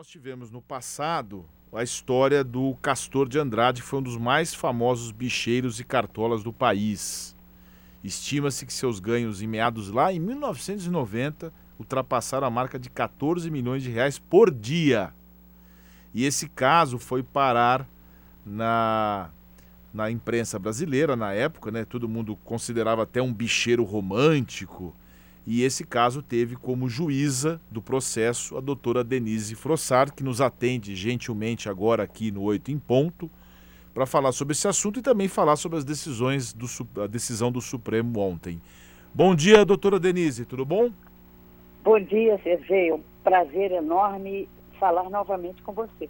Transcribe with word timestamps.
nós 0.00 0.08
tivemos 0.08 0.50
no 0.50 0.62
passado 0.62 1.44
a 1.70 1.82
história 1.82 2.42
do 2.42 2.74
Castor 2.76 3.28
de 3.28 3.38
Andrade, 3.38 3.82
que 3.82 3.86
foi 3.86 3.98
um 3.98 4.02
dos 4.02 4.16
mais 4.16 4.54
famosos 4.54 5.12
bicheiros 5.12 5.78
e 5.78 5.84
cartolas 5.84 6.42
do 6.42 6.54
país. 6.54 7.36
Estima-se 8.02 8.64
que 8.64 8.72
seus 8.72 8.98
ganhos 8.98 9.42
em 9.42 9.46
meados 9.46 9.90
lá 9.90 10.10
em 10.10 10.18
1990 10.18 11.52
ultrapassaram 11.78 12.46
a 12.46 12.50
marca 12.50 12.78
de 12.78 12.88
14 12.88 13.50
milhões 13.50 13.82
de 13.82 13.90
reais 13.90 14.18
por 14.18 14.50
dia. 14.50 15.12
E 16.14 16.24
esse 16.24 16.48
caso 16.48 16.98
foi 16.98 17.22
parar 17.22 17.86
na, 18.42 19.28
na 19.92 20.10
imprensa 20.10 20.58
brasileira 20.58 21.14
na 21.14 21.34
época, 21.34 21.70
né? 21.70 21.84
Todo 21.84 22.08
mundo 22.08 22.36
considerava 22.36 23.02
até 23.02 23.20
um 23.20 23.34
bicheiro 23.34 23.84
romântico. 23.84 24.96
E 25.46 25.62
esse 25.62 25.84
caso 25.84 26.22
teve 26.22 26.54
como 26.54 26.88
juíza 26.88 27.60
do 27.70 27.80
processo 27.80 28.56
a 28.56 28.60
doutora 28.60 29.02
Denise 29.02 29.54
Frossard, 29.54 30.12
que 30.12 30.22
nos 30.22 30.40
atende 30.40 30.94
gentilmente 30.94 31.68
agora 31.68 32.02
aqui 32.02 32.30
no 32.30 32.42
Oito 32.42 32.70
em 32.70 32.78
Ponto, 32.78 33.30
para 33.94 34.06
falar 34.06 34.32
sobre 34.32 34.52
esse 34.52 34.68
assunto 34.68 35.00
e 35.00 35.02
também 35.02 35.28
falar 35.28 35.56
sobre 35.56 35.78
as 35.78 35.84
decisões 35.84 36.52
do, 36.52 36.66
a 37.02 37.06
decisão 37.06 37.50
do 37.50 37.60
Supremo 37.60 38.20
ontem. 38.20 38.60
Bom 39.12 39.34
dia, 39.34 39.64
doutora 39.64 39.98
Denise, 39.98 40.44
tudo 40.44 40.64
bom? 40.64 40.90
Bom 41.82 41.98
dia, 41.98 42.38
Sergei. 42.42 42.92
Um 42.92 43.02
prazer 43.24 43.72
enorme 43.72 44.48
falar 44.78 45.10
novamente 45.10 45.60
com 45.62 45.72
você. 45.72 46.08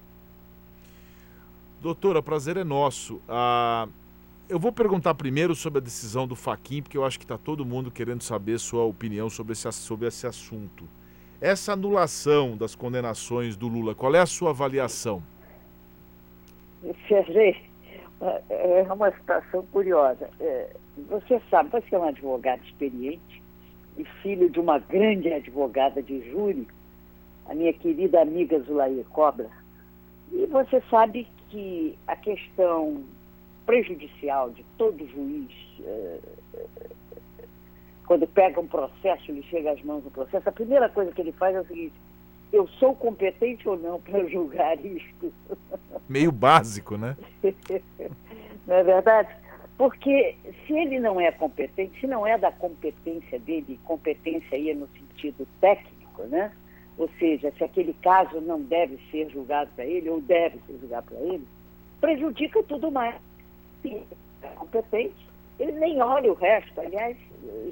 Doutora, 1.80 2.22
prazer 2.22 2.58
é 2.58 2.64
nosso. 2.64 3.22
Ah, 3.26 3.88
eu 4.50 4.58
vou 4.58 4.72
perguntar 4.72 5.14
primeiro 5.14 5.54
sobre 5.54 5.78
a 5.78 5.82
decisão 5.82 6.26
do 6.26 6.34
Faquin, 6.34 6.82
porque 6.82 6.98
eu 6.98 7.04
acho 7.04 7.18
que 7.18 7.24
está 7.24 7.38
todo 7.38 7.64
mundo 7.64 7.88
querendo 7.88 8.22
saber 8.22 8.58
sua 8.58 8.84
opinião 8.84 9.30
sobre 9.30 9.52
esse, 9.52 9.70
sobre 9.72 10.08
esse 10.08 10.26
assunto. 10.26 10.88
Essa 11.40 11.72
anulação 11.74 12.56
das 12.56 12.74
condenações 12.74 13.56
do 13.56 13.68
Lula, 13.68 13.94
qual 13.94 14.12
é 14.12 14.18
a 14.18 14.26
sua 14.26 14.50
avaliação? 14.50 15.22
Sergei, 17.06 17.62
é 18.50 18.92
uma 18.92 19.12
situação 19.12 19.64
curiosa. 19.70 20.28
É, 20.40 20.74
você 21.08 21.40
sabe, 21.48 21.70
você 21.70 21.94
é 21.94 21.98
um 21.98 22.08
advogado 22.08 22.62
experiente 22.64 23.40
e 23.96 24.04
filho 24.20 24.50
de 24.50 24.58
uma 24.58 24.78
grande 24.80 25.32
advogada 25.32 26.02
de 26.02 26.28
júri, 26.28 26.66
a 27.48 27.54
minha 27.54 27.72
querida 27.72 28.20
amiga 28.20 28.58
Zulair 28.60 29.04
Cobra. 29.10 29.48
E 30.32 30.44
você 30.46 30.82
sabe 30.90 31.28
que 31.48 31.96
a 32.06 32.16
questão 32.16 33.04
prejudicial 33.70 34.50
de 34.50 34.64
todo 34.76 35.06
juiz, 35.06 35.52
eh, 35.84 36.18
quando 38.04 38.26
pega 38.26 38.58
um 38.58 38.66
processo, 38.66 39.30
ele 39.30 39.44
chega 39.44 39.70
às 39.70 39.80
mãos 39.82 40.02
do 40.02 40.10
processo, 40.10 40.48
a 40.48 40.52
primeira 40.52 40.88
coisa 40.88 41.12
que 41.12 41.20
ele 41.20 41.30
faz 41.30 41.54
é 41.54 41.60
o 41.60 41.66
seguinte: 41.66 41.94
eu 42.52 42.66
sou 42.66 42.96
competente 42.96 43.68
ou 43.68 43.78
não 43.78 44.00
para 44.00 44.26
julgar 44.26 44.76
isto? 44.84 45.32
Meio 46.08 46.32
básico, 46.32 46.96
né? 46.96 47.16
não 48.66 48.74
é 48.74 48.82
verdade? 48.82 49.28
Porque 49.78 50.34
se 50.66 50.72
ele 50.72 50.98
não 50.98 51.20
é 51.20 51.30
competente, 51.30 52.00
se 52.00 52.08
não 52.08 52.26
é 52.26 52.36
da 52.36 52.50
competência 52.50 53.38
dele, 53.38 53.78
competência 53.84 54.58
aí 54.58 54.70
é 54.70 54.74
no 54.74 54.88
sentido 54.88 55.46
técnico, 55.60 56.24
né? 56.24 56.50
Ou 56.98 57.08
seja, 57.20 57.52
se 57.56 57.62
aquele 57.62 57.94
caso 58.02 58.40
não 58.40 58.60
deve 58.60 58.98
ser 59.12 59.30
julgado 59.30 59.70
para 59.76 59.86
ele 59.86 60.10
ou 60.10 60.20
deve 60.20 60.58
ser 60.66 60.76
julgado 60.80 61.06
para 61.06 61.20
ele, 61.20 61.46
prejudica 62.00 62.60
tudo 62.64 62.90
mais 62.90 63.14
é 63.84 64.48
competente, 64.56 65.14
ele 65.58 65.72
nem 65.72 66.00
olha 66.02 66.32
o 66.32 66.34
resto. 66.34 66.80
Aliás, 66.80 67.16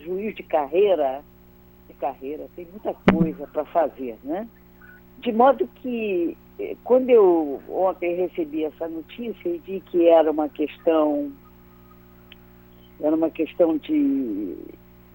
juiz 0.00 0.34
de 0.34 0.42
carreira, 0.42 1.22
de 1.88 1.94
carreira, 1.94 2.46
tem 2.54 2.66
muita 2.66 2.94
coisa 3.12 3.46
para 3.46 3.64
fazer, 3.66 4.18
né? 4.22 4.46
De 5.18 5.32
modo 5.32 5.66
que, 5.76 6.36
eh, 6.58 6.76
quando 6.84 7.10
eu 7.10 7.60
ontem 7.68 8.14
recebi 8.14 8.64
essa 8.64 8.88
notícia 8.88 9.48
e 9.48 9.58
vi 9.58 9.80
que 9.80 10.08
era 10.08 10.30
uma 10.30 10.48
questão, 10.48 11.32
era 13.00 13.14
uma 13.14 13.30
questão 13.30 13.76
de 13.78 14.56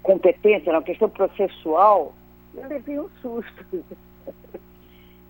competência, 0.02 0.70
era 0.70 0.80
uma 0.80 0.84
questão 0.84 1.10
processual, 1.10 2.14
eu 2.56 2.68
levei 2.68 3.00
um 3.00 3.10
susto. 3.22 3.84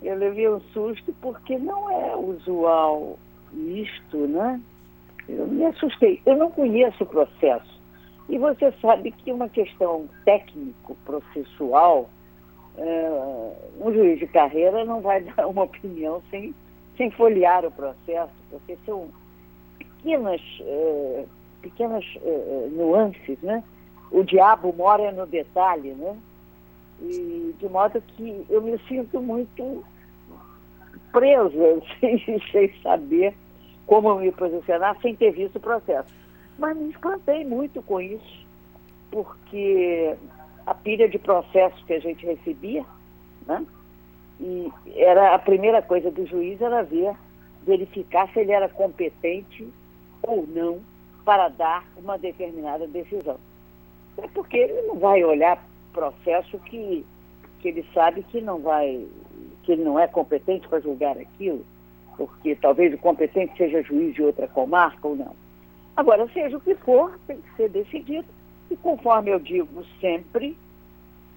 Eu 0.02 0.18
levei 0.18 0.50
um 0.50 0.60
susto 0.74 1.16
porque 1.22 1.58
não 1.58 1.90
é 1.90 2.14
usual 2.14 3.18
isto, 3.54 4.18
né? 4.28 4.60
Eu 5.28 5.48
me 5.48 5.66
assustei. 5.66 6.22
Eu 6.26 6.38
não 6.38 6.52
conheço 6.52 7.04
o 7.04 7.08
processo. 7.08 7.82
E 8.30 8.38
você 8.38 8.72
sabe 8.82 9.12
que 9.12 9.32
uma 9.32 9.50
questão 9.50 10.08
técnico-processual, 10.26 12.10
é, 12.78 13.10
um 13.80 13.94
juiz 13.94 14.20
de 14.20 14.28
carreira 14.28 14.86
não 14.86 15.02
vai 15.02 15.22
dar 15.36 15.48
uma 15.48 15.64
opinião 15.64 16.22
sem, 16.30 16.54
sem 16.98 17.12
folhear 17.12 17.66
o 17.66 17.72
processo, 17.72 18.34
porque 18.50 18.78
são 18.86 19.10
pequenas, 19.78 20.42
é, 20.62 21.26
pequenas 21.62 22.06
é, 22.24 22.70
nuances, 22.72 23.40
né? 23.42 23.64
O 24.12 24.24
diabo 24.24 24.74
mora 24.74 25.12
no 25.12 25.26
detalhe, 25.26 25.92
né? 25.92 26.16
E 27.02 27.54
de 27.58 27.68
modo 27.68 28.02
que 28.02 28.46
eu 28.50 28.62
me 28.62 28.78
sinto 28.88 29.20
muito 29.22 29.84
presa, 31.12 31.82
sem, 32.00 32.20
sem 32.52 32.82
saber 32.82 33.36
como 33.86 34.16
me 34.16 34.32
posicionar 34.32 35.00
sem 35.02 35.16
ter 35.16 35.32
visto 35.32 35.58
o 35.58 35.62
processo. 35.62 36.14
Mas 36.58 36.78
me 36.78 36.90
espantei 36.90 37.44
muito 37.44 37.82
com 37.82 38.00
isso, 38.00 38.46
porque 39.12 40.16
a 40.66 40.74
pilha 40.74 41.10
de 41.10 41.20
processos 41.20 41.84
que 41.86 41.94
a 41.94 42.00
gente 42.00 42.26
recebia, 42.26 42.86
né? 43.46 43.66
E 44.40 44.72
era 44.96 45.36
a 45.36 45.40
primeira 45.40 45.82
coisa 45.82 46.10
do 46.12 46.26
juiz 46.26 46.62
era 46.62 46.84
ver, 46.84 47.16
verificar 47.66 48.32
se 48.32 48.40
ele 48.40 48.52
era 48.52 48.70
competente 48.70 49.68
ou 50.22 50.46
não 50.48 50.80
para 51.26 51.50
dar 51.50 51.86
uma 51.98 52.18
determinada 52.18 52.88
decisão. 52.88 53.38
É 54.18 54.28
porque 54.28 54.58
ele 54.58 54.82
não 54.84 55.00
vai 55.00 55.24
olhar 55.24 55.64
processo 55.92 56.58
que, 56.60 57.06
que 57.60 57.68
ele 57.70 57.86
sabe 57.94 58.24
que 58.24 58.42
não 58.42 58.60
vai, 58.60 59.06
que 59.64 59.72
ele 59.72 59.84
não 59.84 60.00
é 60.00 60.08
competente 60.08 60.68
para 60.68 60.80
julgar 60.80 61.18
aquilo 61.18 61.66
porque 62.18 62.56
talvez 62.56 62.94
o 62.94 62.98
competente 62.98 63.56
seja 63.58 63.82
juiz 63.82 64.14
de 64.14 64.22
outra 64.22 64.48
comarca 64.48 65.08
ou 65.08 65.16
não. 65.16 65.36
Agora, 65.96 66.28
seja 66.34 66.58
o 66.58 66.62
que 66.62 66.76
for, 66.76 67.20
tem 67.28 67.38
que 67.38 67.56
ser 67.56 67.70
decidido, 67.70 68.26
e 68.70 68.76
conforme 68.76 69.32
eu 69.32 69.40
digo 69.40 69.84
sempre, 70.00 70.58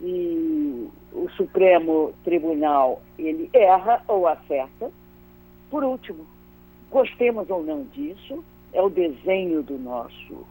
e 0.00 0.88
o 1.12 1.28
Supremo 1.30 2.12
Tribunal 2.24 3.00
ele 3.18 3.48
erra 3.52 4.02
ou 4.06 4.26
acerta. 4.26 4.90
Por 5.70 5.82
último, 5.84 6.26
gostemos 6.90 7.48
ou 7.50 7.62
não 7.62 7.84
disso, 7.84 8.44
é 8.72 8.80
o 8.80 8.90
desenho 8.90 9.62
do 9.62 9.78
nosso, 9.78 10.46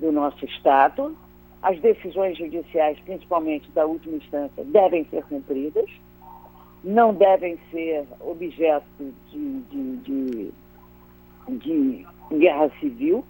do 0.00 0.12
nosso 0.12 0.44
Estado. 0.44 1.16
As 1.62 1.80
decisões 1.80 2.38
judiciais, 2.38 2.98
principalmente 3.00 3.70
da 3.70 3.84
última 3.86 4.16
instância, 4.16 4.64
devem 4.64 5.04
ser 5.06 5.24
cumpridas 5.24 5.90
não 6.82 7.12
devem 7.14 7.58
ser 7.70 8.06
objeto 8.20 8.84
de, 9.30 9.60
de, 9.62 9.96
de, 9.96 10.52
de 11.48 12.06
guerra 12.32 12.70
civil. 12.80 13.24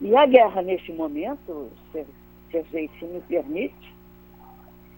E 0.00 0.16
a 0.16 0.26
guerra, 0.26 0.62
neste 0.62 0.92
momento, 0.92 1.70
se, 1.92 2.04
se 2.50 2.56
a 2.56 2.62
gente 2.62 3.04
me 3.04 3.20
permite, 3.22 3.94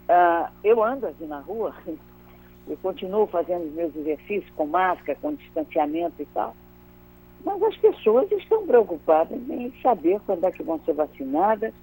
uh, 0.09 0.49
eu 0.63 0.83
ando 0.83 1.07
aqui 1.07 1.25
na 1.25 1.41
rua, 1.41 1.75
eu 2.67 2.77
continuo 2.79 3.27
fazendo 3.27 3.67
os 3.67 3.73
meus 3.73 3.95
exercícios 3.97 4.51
com 4.57 4.67
máscara, 4.67 5.19
com 5.21 5.35
distanciamento 5.35 6.21
e 6.21 6.27
tal. 6.27 6.55
Mas 7.45 7.63
as 7.63 7.77
pessoas 7.77 8.31
estão 8.33 8.67
preocupadas 8.67 9.39
em 9.51 9.73
saber 9.83 10.19
quando 10.25 10.45
é 10.45 10.51
que 10.51 10.63
vão 10.63 10.81
ser 10.81 10.95
vacinadas, 10.95 11.75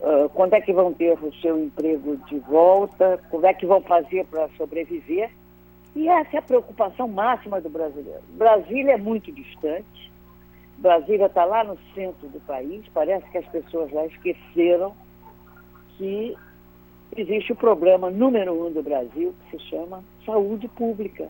Uh, 0.00 0.28
quando 0.28 0.54
é 0.54 0.60
que 0.60 0.72
vão 0.72 0.92
ter 0.92 1.18
o 1.20 1.34
seu 1.40 1.58
emprego 1.58 2.16
de 2.28 2.38
volta, 2.40 3.20
como 3.30 3.46
é 3.46 3.52
que 3.52 3.66
vão 3.66 3.80
fazer 3.80 4.24
para 4.26 4.48
sobreviver. 4.56 5.30
E 5.96 6.08
essa 6.08 6.36
é 6.36 6.38
a 6.38 6.42
preocupação 6.42 7.08
máxima 7.08 7.60
do 7.60 7.68
brasileiro. 7.68 8.22
Brasília 8.36 8.92
é 8.92 8.96
muito 8.96 9.32
distante, 9.32 10.08
Brasília 10.78 11.26
está 11.26 11.44
lá 11.44 11.64
no 11.64 11.76
centro 11.92 12.28
do 12.28 12.38
país, 12.40 12.84
parece 12.94 13.28
que 13.30 13.38
as 13.38 13.46
pessoas 13.46 13.90
lá 13.90 14.06
esqueceram 14.06 14.94
que 15.96 16.36
existe 17.16 17.52
o 17.52 17.56
problema 17.56 18.10
número 18.10 18.66
um 18.66 18.70
do 18.70 18.82
Brasil, 18.82 19.34
que 19.50 19.58
se 19.58 19.64
chama 19.64 20.04
saúde 20.24 20.68
pública. 20.68 21.28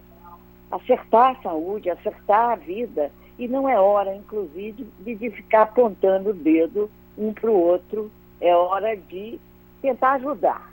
Acertar 0.70 1.34
a 1.38 1.42
saúde, 1.42 1.88
acertar 1.88 2.50
a 2.50 2.56
vida. 2.56 3.10
E 3.38 3.48
não 3.48 3.66
é 3.66 3.80
hora, 3.80 4.14
inclusive, 4.14 4.86
de 5.00 5.30
ficar 5.30 5.62
apontando 5.62 6.30
o 6.30 6.34
dedo 6.34 6.90
um 7.16 7.32
para 7.32 7.50
o 7.50 7.58
outro 7.58 8.10
é 8.40 8.54
hora 8.54 8.96
de 8.96 9.38
tentar 9.80 10.14
ajudar. 10.14 10.72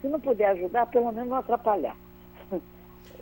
Se 0.00 0.08
não 0.08 0.20
puder 0.20 0.50
ajudar, 0.50 0.86
pelo 0.86 1.12
menos 1.12 1.28
não 1.28 1.36
atrapalhar. 1.36 1.96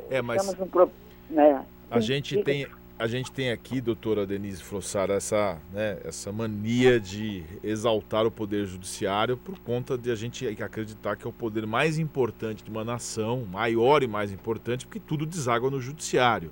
É, 0.09 0.23
mas 0.23 0.55
pro... 0.55 0.89
é. 1.37 1.61
a 1.91 1.99
gente 1.99 2.41
tem 2.45 2.65
a 2.99 3.07
gente 3.07 3.31
tem 3.31 3.51
aqui, 3.51 3.79
doutora 3.79 4.27
Denise 4.27 4.63
Frossara, 4.63 5.15
essa, 5.15 5.59
né, 5.71 5.99
essa 6.03 6.33
mania 6.33 6.99
de 6.99 7.45
exaltar 7.63 8.25
o 8.25 8.31
poder 8.31 8.65
judiciário 8.65 9.37
por 9.37 9.59
conta 9.59 9.99
de 9.99 10.11
a 10.11 10.15
gente 10.15 10.47
acreditar 10.63 11.15
que 11.15 11.27
é 11.27 11.29
o 11.29 11.33
poder 11.33 11.67
mais 11.67 11.99
importante 11.99 12.65
de 12.65 12.71
uma 12.71 12.85
nação, 12.85 13.45
maior 13.45 14.03
e 14.03 14.07
mais 14.07 14.33
importante, 14.33 14.87
porque 14.87 14.99
tudo 14.99 15.27
deságua 15.27 15.71
no 15.71 15.79
judiciário. 15.79 16.51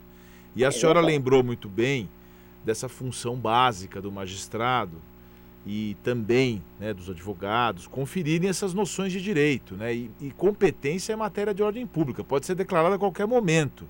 E 0.54 0.64
a 0.64 0.70
senhora 0.70 1.00
lembrou 1.00 1.42
muito 1.42 1.66
bem 1.66 2.10
dessa 2.62 2.90
função 2.90 3.36
básica 3.36 4.02
do 4.02 4.12
magistrado 4.12 5.00
e 5.66 5.96
também 6.02 6.62
né, 6.78 6.92
dos 6.92 7.08
advogados 7.08 7.86
conferirem 7.86 8.48
essas 8.48 8.74
noções 8.74 9.12
de 9.12 9.20
direito. 9.20 9.74
Né? 9.74 9.94
E, 9.94 10.10
e 10.20 10.30
competência 10.30 11.12
é 11.12 11.16
matéria 11.16 11.54
de 11.54 11.62
ordem 11.62 11.86
pública, 11.86 12.22
pode 12.22 12.46
ser 12.46 12.54
declarada 12.54 12.96
a 12.96 12.98
qualquer 12.98 13.26
momento. 13.26 13.86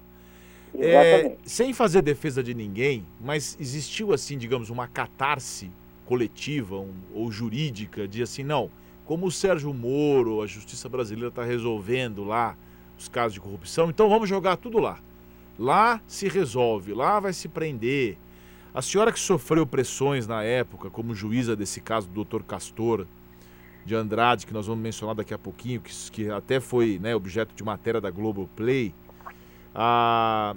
É, 0.77 1.37
sem 1.45 1.73
fazer 1.73 2.03
defesa 2.03 2.43
de 2.43 2.53
ninguém, 2.53 3.07
mas 3.21 3.57
existiu 3.61 4.13
assim, 4.13 4.37
digamos, 4.37 4.71
uma 4.71 4.89
catarse 4.89 5.71
coletiva 6.05 6.77
um, 6.77 6.93
ou 7.13 7.31
jurídica 7.31 8.09
de 8.09 8.23
assim, 8.23 8.43
não, 8.43 8.69
como 9.05 9.27
o 9.27 9.31
Sérgio 9.31 9.73
Moro, 9.73 10.43
a 10.43 10.47
justiça 10.47 10.89
brasileira 10.89 11.29
está 11.29 11.45
resolvendo 11.45 12.25
lá 12.25 12.57
os 12.99 13.09
casos 13.09 13.35
de 13.35 13.41
corrupção, 13.41 13.89
então 13.89 14.09
vamos 14.09 14.29
jogar 14.29 14.57
tudo 14.57 14.79
lá. 14.79 14.99
Lá 15.57 16.01
se 16.09 16.29
resolve, 16.29 16.93
lá 16.93 17.21
vai 17.21 17.33
se 17.33 17.49
prender. 17.49 18.19
A 18.75 18.83
senhora 18.83 19.13
que 19.13 19.21
sofreu 19.21 19.65
pressões 19.65 20.27
na 20.27 20.43
época, 20.43 20.91
como 20.91 21.15
juíza 21.15 21.55
desse 21.55 21.81
caso 21.81 22.09
do 22.09 22.25
Dr. 22.25 22.43
Castor 22.43 23.07
de 23.87 23.95
Andrade, 23.95 24.47
que 24.47 24.53
nós 24.53 24.67
vamos 24.67 24.83
mencionar 24.83 25.15
daqui 25.15 25.33
a 25.33 25.39
pouquinho, 25.39 25.81
que, 25.81 25.93
que 26.11 26.29
até 26.29 26.59
foi 26.59 26.99
né, 27.01 27.15
objeto 27.15 27.55
de 27.55 27.63
matéria 27.63 28.01
da 28.01 28.11
Globoplay, 28.11 28.91
Play 28.91 28.95
ah, 29.75 30.55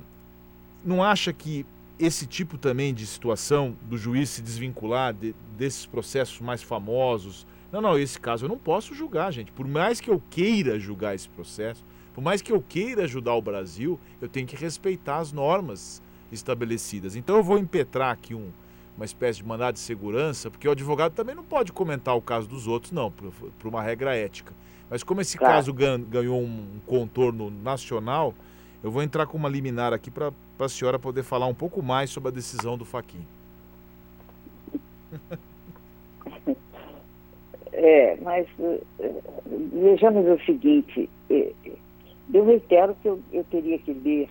não 0.84 1.04
acha 1.04 1.34
que 1.34 1.66
esse 2.00 2.28
tipo 2.28 2.58
também 2.58 2.94
de 2.94 3.06
situação 3.06 3.76
do 3.84 3.98
juiz 3.98 4.30
se 4.30 4.42
desvincular 4.42 5.14
de, 5.14 5.36
desses 5.58 5.86
processos 5.86 6.40
mais 6.40 6.62
famosos? 6.62 7.46
Não, 7.72 7.82
não, 7.82 7.98
esse 7.98 8.20
caso 8.20 8.46
eu 8.46 8.50
não 8.50 8.58
posso 8.58 8.94
julgar, 8.94 9.32
gente. 9.32 9.52
Por 9.52 9.68
mais 9.68 10.00
que 10.00 10.10
eu 10.10 10.22
queira 10.30 10.80
julgar 10.80 11.16
esse 11.16 11.28
processo, 11.28 11.84
por 12.14 12.24
mais 12.24 12.42
que 12.42 12.52
eu 12.52 12.62
queira 12.62 13.04
ajudar 13.04 13.34
o 13.34 13.42
Brasil, 13.42 14.00
eu 14.22 14.30
tenho 14.30 14.48
que 14.48 14.56
respeitar 14.56 15.18
as 15.18 15.32
normas 15.32 16.02
estabelecidas. 16.32 17.16
Então 17.16 17.38
eu 17.38 17.44
vou 17.44 17.58
impetrar 17.58 18.12
aqui 18.12 18.34
um, 18.34 18.50
uma 18.96 19.06
espécie 19.06 19.40
de 19.40 19.46
mandado 19.46 19.76
de 19.76 19.80
segurança, 19.80 20.50
porque 20.50 20.68
o 20.68 20.72
advogado 20.72 21.14
também 21.14 21.36
não 21.36 21.44
pode 21.44 21.72
comentar 21.72 22.16
o 22.16 22.22
caso 22.22 22.48
dos 22.48 22.68
outros, 22.68 22.92
não, 22.92 23.12
por, 23.12 23.32
por 23.32 23.68
uma 23.68 23.82
regra 23.82 24.16
ética. 24.16 24.54
Mas 24.90 25.04
como 25.04 25.22
esse 25.22 25.38
claro. 25.38 25.54
caso 25.54 25.74
ganhou 25.74 26.42
um 26.42 26.80
contorno 26.86 27.52
nacional, 27.52 28.34
eu 28.84 28.90
vou 28.90 29.04
entrar 29.04 29.26
com 29.28 29.38
uma 29.38 29.50
liminar 29.50 29.94
aqui 29.94 30.10
para 30.10 30.32
a 30.60 30.70
senhora 30.70 30.98
poder 30.98 31.24
falar 31.24 31.48
um 31.48 31.54
pouco 31.54 31.84
mais 31.84 32.10
sobre 32.10 32.30
a 32.30 32.32
decisão 32.32 32.78
do 32.78 32.86
Faquin. 32.86 33.26
É, 37.80 38.18
mas 38.22 38.48
uh, 38.58 38.84
vejamos 39.72 40.26
o 40.26 40.44
seguinte, 40.46 41.08
uh, 41.30 41.56
eu 42.34 42.44
reitero 42.44 42.96
que 43.04 43.08
eu, 43.08 43.22
eu 43.32 43.44
teria 43.44 43.78
que 43.78 43.94
ler 43.94 44.28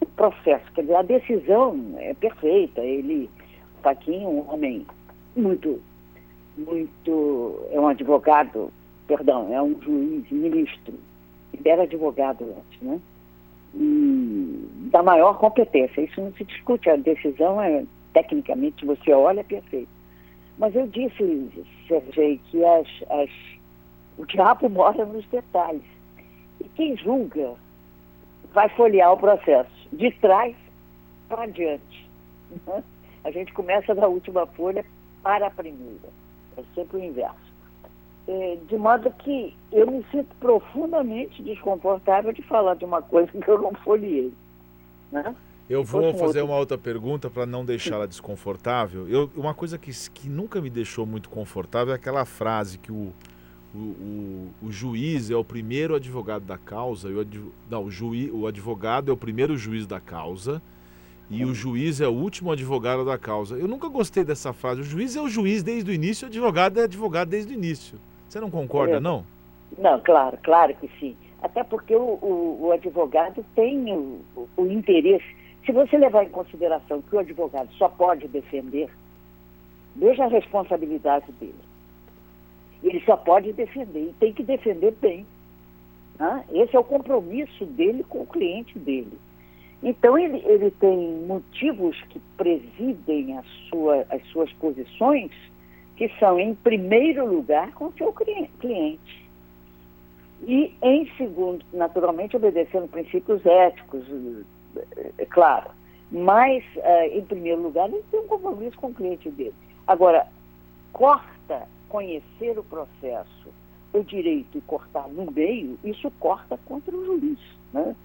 o 0.00 0.06
processo, 0.06 0.72
quer 0.74 0.82
dizer, 0.82 0.94
a 0.96 1.02
decisão 1.02 1.94
é 1.98 2.14
perfeita, 2.14 2.80
ele, 2.80 3.28
Faquin, 3.82 4.24
um 4.24 4.50
homem 4.50 4.86
muito, 5.36 5.80
muito, 6.56 7.66
é 7.70 7.80
um 7.80 7.88
advogado, 7.88 8.72
perdão, 9.06 9.52
é 9.52 9.62
um 9.62 9.80
juiz, 9.80 10.30
ministro, 10.30 10.94
ele 11.52 11.68
era 11.68 11.82
advogado 11.82 12.44
antes, 12.44 12.82
né? 12.82 13.00
E 13.74 14.68
da 14.90 15.02
maior 15.02 15.38
competência. 15.38 16.00
Isso 16.00 16.20
não 16.20 16.32
se 16.32 16.44
discute, 16.44 16.88
a 16.88 16.96
decisão 16.96 17.60
é, 17.60 17.84
tecnicamente, 18.12 18.84
você 18.84 19.12
olha, 19.12 19.40
é 19.40 19.44
perfeito. 19.44 19.88
Mas 20.58 20.74
eu 20.74 20.86
disse, 20.86 21.50
Sergei, 21.86 22.40
que 22.50 22.64
as, 22.64 22.88
as, 23.10 23.30
o 24.16 24.26
diabo 24.26 24.68
mora 24.70 25.04
nos 25.04 25.26
detalhes. 25.26 25.82
E 26.60 26.64
quem 26.70 26.96
julga 26.96 27.54
vai 28.52 28.68
folhear 28.70 29.12
o 29.12 29.18
processo, 29.18 29.70
de 29.92 30.10
trás 30.12 30.54
para 31.28 31.46
diante. 31.46 32.08
Né? 32.66 32.82
A 33.24 33.30
gente 33.30 33.52
começa 33.52 33.94
da 33.94 34.08
última 34.08 34.46
folha 34.46 34.84
para 35.22 35.46
a 35.46 35.50
primeira. 35.50 36.08
É 36.56 36.62
sempre 36.74 36.98
o 36.98 37.04
inverso. 37.04 37.48
É, 38.26 38.58
de 38.68 38.76
modo 38.76 39.10
que 39.10 39.56
eu 39.72 39.90
me 39.90 40.04
sinto 40.10 40.34
profundamente 40.38 41.42
desconfortável 41.42 42.32
de 42.32 42.42
falar 42.42 42.74
de 42.74 42.84
uma 42.84 43.00
coisa 43.00 43.30
que 43.30 43.48
eu 43.48 43.60
não 43.60 43.72
folhei. 43.74 44.32
Né? 45.10 45.34
Eu 45.68 45.84
vou 45.84 46.14
fazer 46.14 46.42
uma 46.42 46.56
outra 46.56 46.78
pergunta 46.78 47.28
para 47.28 47.44
não 47.44 47.64
deixá-la 47.64 48.06
desconfortável. 48.06 49.06
Eu, 49.08 49.30
uma 49.36 49.54
coisa 49.54 49.78
que, 49.78 49.90
que 50.10 50.28
nunca 50.28 50.60
me 50.60 50.70
deixou 50.70 51.04
muito 51.04 51.28
confortável 51.28 51.92
é 51.92 51.96
aquela 51.96 52.24
frase 52.24 52.78
que 52.78 52.90
o, 52.90 53.12
o, 53.74 53.78
o, 53.78 54.48
o 54.62 54.72
juiz 54.72 55.30
é 55.30 55.36
o 55.36 55.44
primeiro 55.44 55.94
advogado 55.94 56.44
da 56.44 56.56
causa, 56.56 57.08
o, 57.08 57.26
não, 57.70 57.84
o, 57.84 57.90
juiz, 57.90 58.30
o 58.32 58.46
advogado 58.46 59.10
é 59.10 59.14
o 59.14 59.16
primeiro 59.16 59.56
juiz 59.56 59.86
da 59.86 60.00
causa 60.00 60.62
e 61.30 61.44
o 61.44 61.54
juiz 61.54 62.00
é 62.00 62.08
o 62.08 62.12
último 62.12 62.50
advogado 62.50 63.04
da 63.04 63.18
causa. 63.18 63.56
Eu 63.56 63.68
nunca 63.68 63.86
gostei 63.88 64.24
dessa 64.24 64.52
frase. 64.52 64.80
O 64.80 64.84
juiz 64.84 65.14
é 65.14 65.20
o 65.20 65.28
juiz 65.28 65.62
desde 65.62 65.90
o 65.90 65.94
início, 65.94 66.26
o 66.26 66.30
advogado 66.30 66.80
é 66.80 66.84
advogado 66.84 67.28
desde 67.28 67.52
o 67.52 67.54
início. 67.54 67.98
Você 68.28 68.40
não 68.40 68.50
concorda, 68.50 68.96
é. 68.96 69.00
não? 69.00 69.24
Não, 69.76 70.00
claro, 70.00 70.38
claro 70.42 70.74
que 70.74 70.88
sim. 70.98 71.14
Até 71.42 71.62
porque 71.62 71.94
o, 71.94 72.18
o, 72.22 72.58
o 72.62 72.72
advogado 72.72 73.44
tem 73.54 73.92
o, 73.92 74.20
o, 74.56 74.66
interesse. 74.66 75.36
Se 75.64 75.72
você 75.72 75.98
levar 75.98 76.24
em 76.24 76.30
consideração 76.30 77.02
que 77.02 77.14
o 77.14 77.18
advogado 77.18 77.70
só 77.74 77.88
pode 77.88 78.26
defender, 78.26 78.88
veja 79.94 80.24
a 80.24 80.28
responsabilidade 80.28 81.30
dele. 81.32 81.67
Ele 82.82 83.00
só 83.04 83.16
pode 83.16 83.52
defender 83.52 84.10
e 84.10 84.14
tem 84.20 84.32
que 84.32 84.42
defender 84.42 84.92
bem. 85.00 85.26
Né? 86.18 86.44
Esse 86.52 86.76
é 86.76 86.78
o 86.78 86.84
compromisso 86.84 87.64
dele 87.64 88.04
com 88.08 88.22
o 88.22 88.26
cliente 88.26 88.78
dele. 88.78 89.18
Então, 89.82 90.18
ele, 90.18 90.42
ele 90.44 90.70
tem 90.72 91.24
motivos 91.26 92.00
que 92.08 92.18
presidem 92.36 93.38
sua, 93.68 94.04
as 94.10 94.24
suas 94.28 94.52
posições 94.54 95.30
que 95.96 96.08
são, 96.18 96.38
em 96.38 96.54
primeiro 96.54 97.26
lugar, 97.26 97.72
com 97.72 97.86
o 97.86 97.92
seu 97.94 98.12
cliente. 98.12 99.28
E, 100.46 100.72
em 100.80 101.10
segundo, 101.16 101.64
naturalmente, 101.72 102.36
obedecendo 102.36 102.88
princípios 102.88 103.44
éticos, 103.44 104.04
é 105.16 105.24
claro. 105.26 105.70
Mas, 106.10 106.64
uh, 106.76 107.16
em 107.16 107.22
primeiro 107.22 107.62
lugar, 107.62 107.88
ele 107.88 108.02
tem 108.10 108.20
um 108.20 108.28
compromisso 108.28 108.78
com 108.78 108.88
o 108.88 108.94
cliente 108.94 109.28
dele. 109.30 109.54
Agora, 109.86 110.26
corta 110.92 111.68
conhecer 111.88 112.58
o 112.58 112.64
processo, 112.64 113.48
o 113.92 114.02
direito 114.02 114.58
e 114.58 114.60
cortar 114.60 115.08
no 115.08 115.30
meio, 115.30 115.78
isso 115.82 116.10
corta 116.18 116.58
contra 116.66 116.94
o 116.94 117.04
juiz. 117.04 117.38
Né? 117.72 117.96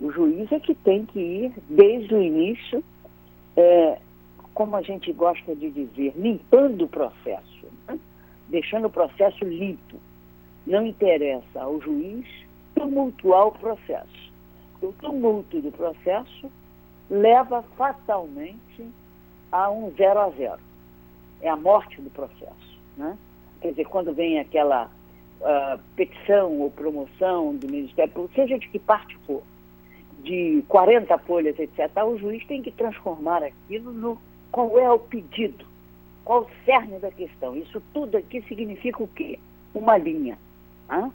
O 0.00 0.10
juiz 0.10 0.50
é 0.52 0.60
que 0.60 0.74
tem 0.74 1.06
que 1.06 1.18
ir 1.18 1.52
desde 1.68 2.14
o 2.14 2.22
início 2.22 2.82
é, 3.56 3.98
como 4.54 4.76
a 4.76 4.82
gente 4.82 5.12
gosta 5.12 5.54
de 5.54 5.70
dizer, 5.70 6.12
limpando 6.16 6.84
o 6.84 6.88
processo, 6.88 7.66
né? 7.86 7.98
deixando 8.48 8.86
o 8.86 8.90
processo 8.90 9.44
limpo. 9.44 9.96
Não 10.66 10.86
interessa 10.86 11.62
ao 11.62 11.80
juiz 11.80 12.26
tumultuar 12.74 13.48
o 13.48 13.52
processo. 13.52 14.32
O 14.80 14.92
tumulto 14.92 15.60
do 15.60 15.72
processo 15.72 16.50
leva 17.10 17.62
fatalmente 17.76 18.86
a 19.50 19.70
um 19.70 19.90
zero 19.96 20.20
a 20.20 20.30
zero. 20.30 20.60
É 21.40 21.48
a 21.48 21.56
morte 21.56 22.00
do 22.00 22.10
processo. 22.10 22.78
Né? 22.96 23.16
Quer 23.60 23.70
dizer, 23.70 23.86
quando 23.86 24.12
vem 24.12 24.38
aquela 24.38 24.90
uh, 25.40 25.78
petição 25.96 26.60
ou 26.60 26.70
promoção 26.70 27.54
do 27.56 27.66
Ministério 27.66 28.12
Público, 28.12 28.34
seja 28.34 28.58
de 28.58 28.68
que 28.68 28.78
parte 28.78 29.16
for, 29.26 29.42
de 30.22 30.62
40 30.68 31.16
folhas, 31.18 31.58
etc., 31.58 31.90
o 32.04 32.18
juiz 32.18 32.44
tem 32.46 32.62
que 32.62 32.70
transformar 32.70 33.42
aquilo 33.42 33.92
no 33.92 34.18
qual 34.50 34.78
é 34.78 34.90
o 34.90 34.98
pedido, 34.98 35.64
qual 36.24 36.42
o 36.42 36.64
cerne 36.64 36.98
da 36.98 37.10
questão. 37.10 37.56
Isso 37.56 37.82
tudo 37.92 38.16
aqui 38.16 38.42
significa 38.42 39.02
o 39.02 39.08
quê? 39.08 39.38
Uma 39.74 39.96
linha. 39.96 40.38
Né? 40.88 41.12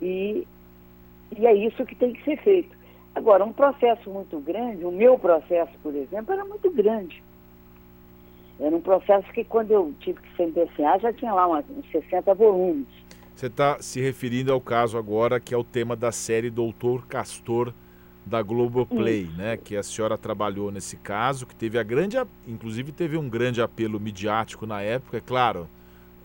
E, 0.00 0.46
e 1.36 1.46
é 1.46 1.54
isso 1.54 1.84
que 1.84 1.94
tem 1.94 2.12
que 2.12 2.24
ser 2.24 2.36
feito. 2.38 2.76
Agora, 3.14 3.44
um 3.44 3.52
processo 3.52 4.08
muito 4.10 4.38
grande, 4.40 4.84
o 4.84 4.92
meu 4.92 5.18
processo, 5.18 5.72
por 5.82 5.94
exemplo, 5.94 6.32
era 6.32 6.44
muito 6.44 6.70
grande. 6.70 7.22
Era 8.60 8.74
um 8.74 8.80
processo 8.80 9.30
que, 9.32 9.44
quando 9.44 9.70
eu 9.70 9.94
tive 10.00 10.20
que 10.20 10.36
sentenciar, 10.36 11.00
já 11.00 11.12
tinha 11.12 11.32
lá 11.32 11.48
uns 11.48 11.90
60 11.92 12.34
volumes. 12.34 12.86
Você 13.34 13.46
está 13.46 13.80
se 13.80 14.00
referindo 14.00 14.52
ao 14.52 14.60
caso 14.60 14.98
agora, 14.98 15.38
que 15.38 15.54
é 15.54 15.56
o 15.56 15.62
tema 15.62 15.94
da 15.94 16.10
série 16.10 16.50
Doutor 16.50 17.06
Castor 17.06 17.72
da 18.26 18.42
Globoplay, 18.42 19.22
Isso. 19.22 19.36
né? 19.36 19.56
Que 19.56 19.76
a 19.76 19.82
senhora 19.82 20.18
trabalhou 20.18 20.70
nesse 20.70 20.96
caso, 20.96 21.46
que 21.46 21.54
teve 21.54 21.78
a 21.78 21.82
grande, 21.82 22.16
inclusive 22.46 22.92
teve 22.92 23.16
um 23.16 23.28
grande 23.28 23.62
apelo 23.62 23.98
midiático 23.98 24.66
na 24.66 24.82
época, 24.82 25.18
é 25.18 25.20
claro. 25.20 25.68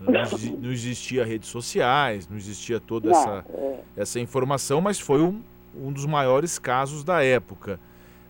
Não, 0.00 0.70
existia 0.70 1.24
redes 1.24 1.48
sociais, 1.48 2.28
não 2.28 2.36
existia 2.36 2.80
toda 2.80 3.08
não, 3.08 3.16
essa, 3.16 3.44
é. 3.48 3.80
essa 3.96 4.20
informação, 4.20 4.80
mas 4.80 4.98
foi 4.98 5.22
um, 5.22 5.40
um 5.74 5.92
dos 5.92 6.04
maiores 6.04 6.58
casos 6.58 7.04
da 7.04 7.22
época. 7.22 7.78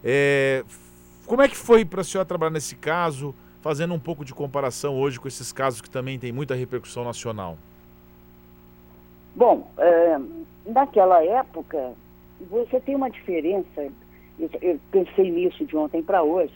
É, 0.05 0.63
Como 1.27 1.41
é 1.41 1.49
que 1.49 1.57
foi 1.57 1.85
para 1.85 2.03
a 2.03 2.05
senhora 2.05 2.27
trabalhar 2.27 2.51
nesse 2.51 2.77
caso, 2.77 3.35
fazendo 3.65 3.95
um 3.95 3.99
pouco 3.99 4.27
de 4.27 4.35
comparação 4.35 4.95
hoje 5.01 5.19
com 5.19 5.27
esses 5.27 5.51
casos 5.51 5.81
que 5.81 5.89
também 5.89 6.19
têm 6.19 6.31
muita 6.31 6.55
repercussão 6.55 7.03
nacional? 7.03 7.57
Bom, 9.35 9.67
é, 9.79 10.19
naquela 10.67 11.25
época, 11.25 11.95
você 12.51 12.79
tem 12.79 12.95
uma 12.95 13.09
diferença, 13.09 13.91
eu, 14.39 14.51
eu 14.61 14.79
pensei 14.91 15.31
nisso 15.31 15.65
de 15.65 15.75
ontem 15.75 16.03
para 16.03 16.23
hoje, 16.23 16.53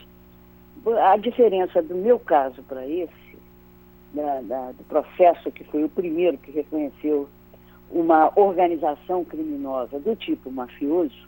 a 1.02 1.16
diferença 1.16 1.80
do 1.82 1.94
meu 1.94 2.18
caso 2.18 2.62
para 2.64 2.86
esse, 2.86 3.38
da, 4.12 4.42
da, 4.42 4.72
do 4.72 4.84
processo 4.84 5.50
que 5.50 5.64
foi 5.64 5.84
o 5.84 5.88
primeiro 5.88 6.36
que 6.36 6.50
reconheceu 6.50 7.26
uma 7.90 8.30
organização 8.38 9.24
criminosa 9.24 9.98
do 9.98 10.14
tipo 10.14 10.50
mafioso, 10.50 11.26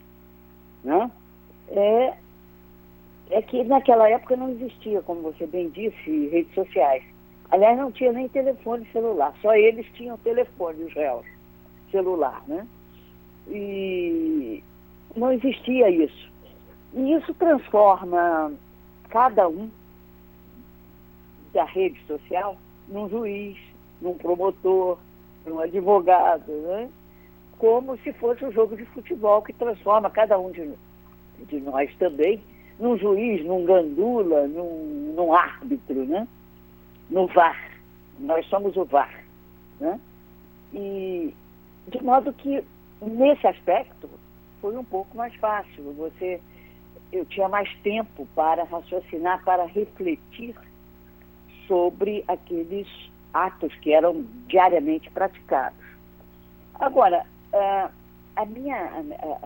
né, 0.84 1.10
é, 1.68 2.12
é 3.30 3.42
que 3.42 3.62
naquela 3.64 4.08
época 4.08 4.36
não 4.36 4.50
existia, 4.50 5.00
como 5.02 5.22
você 5.22 5.46
bem 5.46 5.68
disse, 5.70 6.28
redes 6.28 6.52
sociais. 6.54 7.02
Aliás, 7.50 7.78
não 7.78 7.90
tinha 7.90 8.12
nem 8.12 8.28
telefone 8.28 8.86
celular, 8.92 9.34
só 9.40 9.54
eles 9.54 9.86
tinham 9.94 10.16
telefone, 10.18 10.84
os 10.84 10.92
réus, 10.92 11.26
celular, 11.90 12.42
né? 12.46 12.66
E 13.48 14.62
não 15.16 15.32
existia 15.32 15.90
isso. 15.90 16.30
E 16.94 17.12
isso 17.14 17.32
transforma 17.34 18.52
cada 19.08 19.48
um 19.48 19.70
da 21.52 21.64
rede 21.64 22.00
social 22.06 22.56
num 22.88 23.08
juiz, 23.08 23.58
num 24.00 24.14
promotor, 24.14 24.98
num 25.44 25.58
advogado, 25.60 26.50
né? 26.52 26.88
como 27.60 27.96
se 27.98 28.12
fosse 28.14 28.42
um 28.44 28.50
jogo 28.50 28.74
de 28.74 28.86
futebol 28.86 29.42
que 29.42 29.52
transforma 29.52 30.08
cada 30.08 30.38
um 30.38 30.50
de, 30.50 30.72
de 31.46 31.60
nós 31.60 31.94
também 31.96 32.42
num 32.80 32.96
juiz, 32.96 33.44
num 33.44 33.64
gandula, 33.64 34.48
num, 34.48 35.12
num 35.14 35.32
árbitro, 35.32 36.04
né? 36.06 36.26
no 37.10 37.26
VAR. 37.28 37.70
Nós 38.18 38.46
somos 38.46 38.76
o 38.76 38.84
VAR. 38.84 39.24
Né? 39.78 40.00
E 40.72 41.34
de 41.88 42.02
modo 42.02 42.32
que 42.32 42.64
nesse 43.02 43.46
aspecto 43.46 44.08
foi 44.60 44.76
um 44.76 44.84
pouco 44.84 45.16
mais 45.16 45.34
fácil. 45.36 45.92
Você 45.94 46.40
eu 47.12 47.24
tinha 47.26 47.48
mais 47.48 47.68
tempo 47.78 48.26
para 48.36 48.62
raciocinar, 48.64 49.44
para 49.44 49.64
refletir 49.64 50.54
sobre 51.66 52.24
aqueles 52.28 52.86
atos 53.34 53.74
que 53.76 53.92
eram 53.92 54.24
diariamente 54.46 55.10
praticados. 55.10 55.78
Agora, 56.74 57.26
uh, 57.52 57.90
a 58.40 58.46
minha, 58.46 59.04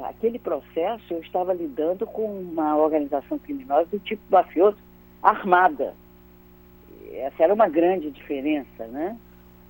aquele 0.09 0.39
processo 0.39 1.05
eu 1.13 1.21
estava 1.21 1.53
lidando 1.53 2.07
com 2.07 2.41
uma 2.41 2.77
organização 2.77 3.39
criminosa 3.39 3.87
do 3.91 3.99
tipo 3.99 4.23
mafioso 4.31 4.77
armada. 5.21 5.95
Essa 7.13 7.45
era 7.45 7.55
uma 7.55 7.69
grande 7.69 8.11
diferença, 8.11 8.87
né? 8.87 9.17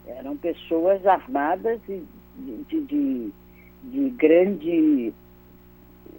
Eram 0.06 0.36
pessoas 0.36 1.06
armadas 1.06 1.80
e 1.88 2.02
de, 2.36 2.80
de, 2.82 3.32
de 3.84 4.10
grande 4.10 5.14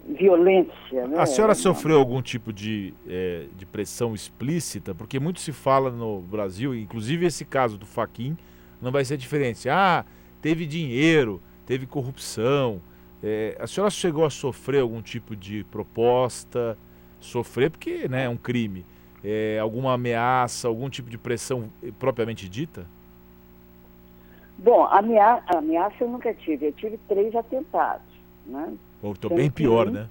violência. 0.08 1.06
Né? 1.06 1.18
A 1.18 1.26
senhora 1.26 1.54
sofreu 1.54 1.98
algum 1.98 2.20
tipo 2.20 2.52
de, 2.52 2.92
é, 3.06 3.46
de 3.56 3.64
pressão 3.66 4.14
explícita? 4.14 4.94
Porque 4.94 5.20
muito 5.20 5.40
se 5.40 5.52
fala 5.52 5.90
no 5.90 6.20
Brasil, 6.22 6.74
inclusive 6.74 7.26
esse 7.26 7.44
caso 7.44 7.78
do 7.78 7.86
Faquin 7.86 8.36
não 8.82 8.90
vai 8.90 9.04
ser 9.04 9.16
diferente. 9.16 9.68
Ah, 9.68 10.04
teve 10.42 10.66
dinheiro, 10.66 11.40
teve 11.64 11.86
corrupção. 11.86 12.80
É, 13.22 13.56
a 13.58 13.66
senhora 13.66 13.90
chegou 13.90 14.24
a 14.24 14.30
sofrer 14.30 14.80
algum 14.80 15.00
tipo 15.00 15.34
de 15.34 15.64
proposta? 15.64 16.76
Sofrer 17.20 17.70
porque 17.70 18.08
né, 18.08 18.24
é 18.24 18.28
um 18.28 18.36
crime. 18.36 18.84
É, 19.24 19.58
alguma 19.60 19.94
ameaça, 19.94 20.68
algum 20.68 20.88
tipo 20.88 21.10
de 21.10 21.18
pressão 21.18 21.70
propriamente 21.98 22.48
dita? 22.48 22.86
Bom, 24.58 24.84
ameaça, 24.84 25.58
ameaça 25.58 25.96
eu 26.00 26.08
nunca 26.08 26.32
tive. 26.32 26.66
Eu 26.66 26.72
tive 26.72 26.98
três 27.08 27.34
atentados. 27.34 28.06
Né? 28.46 28.76
Estou 29.02 29.34
bem 29.34 29.50
pior, 29.50 29.90
né? 29.90 30.08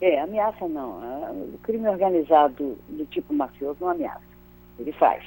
É, 0.00 0.20
ameaça 0.20 0.68
não. 0.68 0.98
O 1.54 1.58
crime 1.62 1.88
organizado 1.88 2.78
do 2.88 3.06
tipo 3.06 3.32
mafioso 3.32 3.78
não 3.80 3.90
ameaça. 3.90 4.22
Ele 4.78 4.92
faz. 4.92 5.24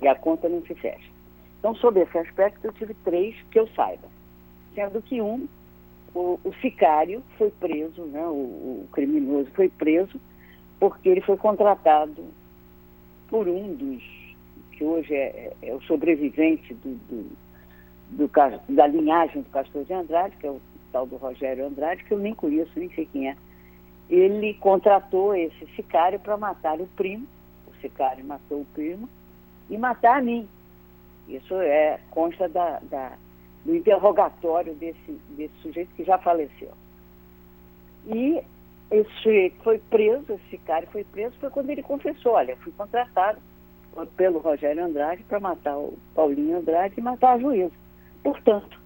E 0.00 0.08
a 0.08 0.14
conta 0.14 0.48
não 0.48 0.62
se 0.62 0.74
fecha. 0.74 1.10
Então, 1.58 1.74
sob 1.74 2.00
esse 2.00 2.16
aspecto, 2.16 2.64
eu 2.64 2.72
tive 2.72 2.94
três 3.04 3.36
que 3.50 3.58
eu 3.58 3.68
saiba. 3.76 4.08
Sendo 4.74 5.02
que 5.02 5.20
um, 5.20 5.46
o, 6.14 6.38
o 6.44 6.52
sicário 6.60 7.22
foi 7.38 7.50
preso, 7.50 8.02
né, 8.06 8.24
o, 8.26 8.32
o, 8.84 8.88
criminoso 8.92 9.50
foi 9.52 9.68
preso, 9.68 10.20
porque 10.78 11.08
ele 11.08 11.20
foi 11.20 11.36
contratado 11.36 12.24
por 13.28 13.46
um 13.46 13.74
dos, 13.74 14.02
que 14.72 14.84
hoje 14.84 15.14
é, 15.14 15.54
é, 15.62 15.68
é 15.68 15.74
o 15.74 15.80
sobrevivente 15.82 16.74
do, 16.74 16.94
do, 17.08 18.28
do, 18.28 18.74
da 18.74 18.86
linhagem 18.86 19.42
do 19.42 19.50
Castor 19.50 19.84
de 19.84 19.92
Andrade, 19.92 20.36
que 20.36 20.46
é 20.46 20.50
o 20.50 20.60
tal 20.90 21.06
do 21.06 21.16
Rogério 21.16 21.66
Andrade, 21.66 22.04
que 22.04 22.12
eu 22.12 22.18
nem 22.18 22.34
conheço, 22.34 22.72
nem 22.76 22.90
sei 22.90 23.06
quem 23.06 23.30
é. 23.30 23.36
Ele 24.08 24.54
contratou 24.54 25.34
esse 25.36 25.66
sicário 25.76 26.18
para 26.18 26.36
matar 26.36 26.80
o 26.80 26.86
primo, 26.96 27.26
o 27.68 27.80
sicário 27.80 28.24
matou 28.24 28.62
o 28.62 28.66
primo, 28.74 29.08
e 29.68 29.78
matar 29.78 30.18
a 30.18 30.22
mim. 30.22 30.48
Isso 31.28 31.54
é 31.54 32.00
consta 32.10 32.48
da, 32.48 32.80
da, 32.80 33.12
do 33.64 33.74
interrogatório 33.74 34.74
desse, 34.74 35.12
desse 35.30 35.54
sujeito 35.62 35.94
que 35.94 36.04
já 36.04 36.18
faleceu. 36.18 36.72
E 38.06 38.42
esse 38.90 39.10
sujeito 39.22 39.62
foi 39.62 39.78
preso, 39.78 40.32
esse 40.32 40.50
sicário 40.50 40.88
foi 40.90 41.04
preso, 41.04 41.34
foi 41.38 41.50
quando 41.50 41.70
ele 41.70 41.82
confessou, 41.82 42.32
olha, 42.32 42.56
fui 42.56 42.72
contratado 42.72 43.38
pelo 44.16 44.38
Rogério 44.38 44.84
Andrade 44.84 45.22
para 45.24 45.40
matar 45.40 45.76
o 45.76 45.98
Paulinho 46.14 46.58
Andrade 46.58 46.94
e 46.96 47.00
matar 47.00 47.34
a 47.34 47.38
juíza. 47.38 47.72
Portanto, 48.22 48.80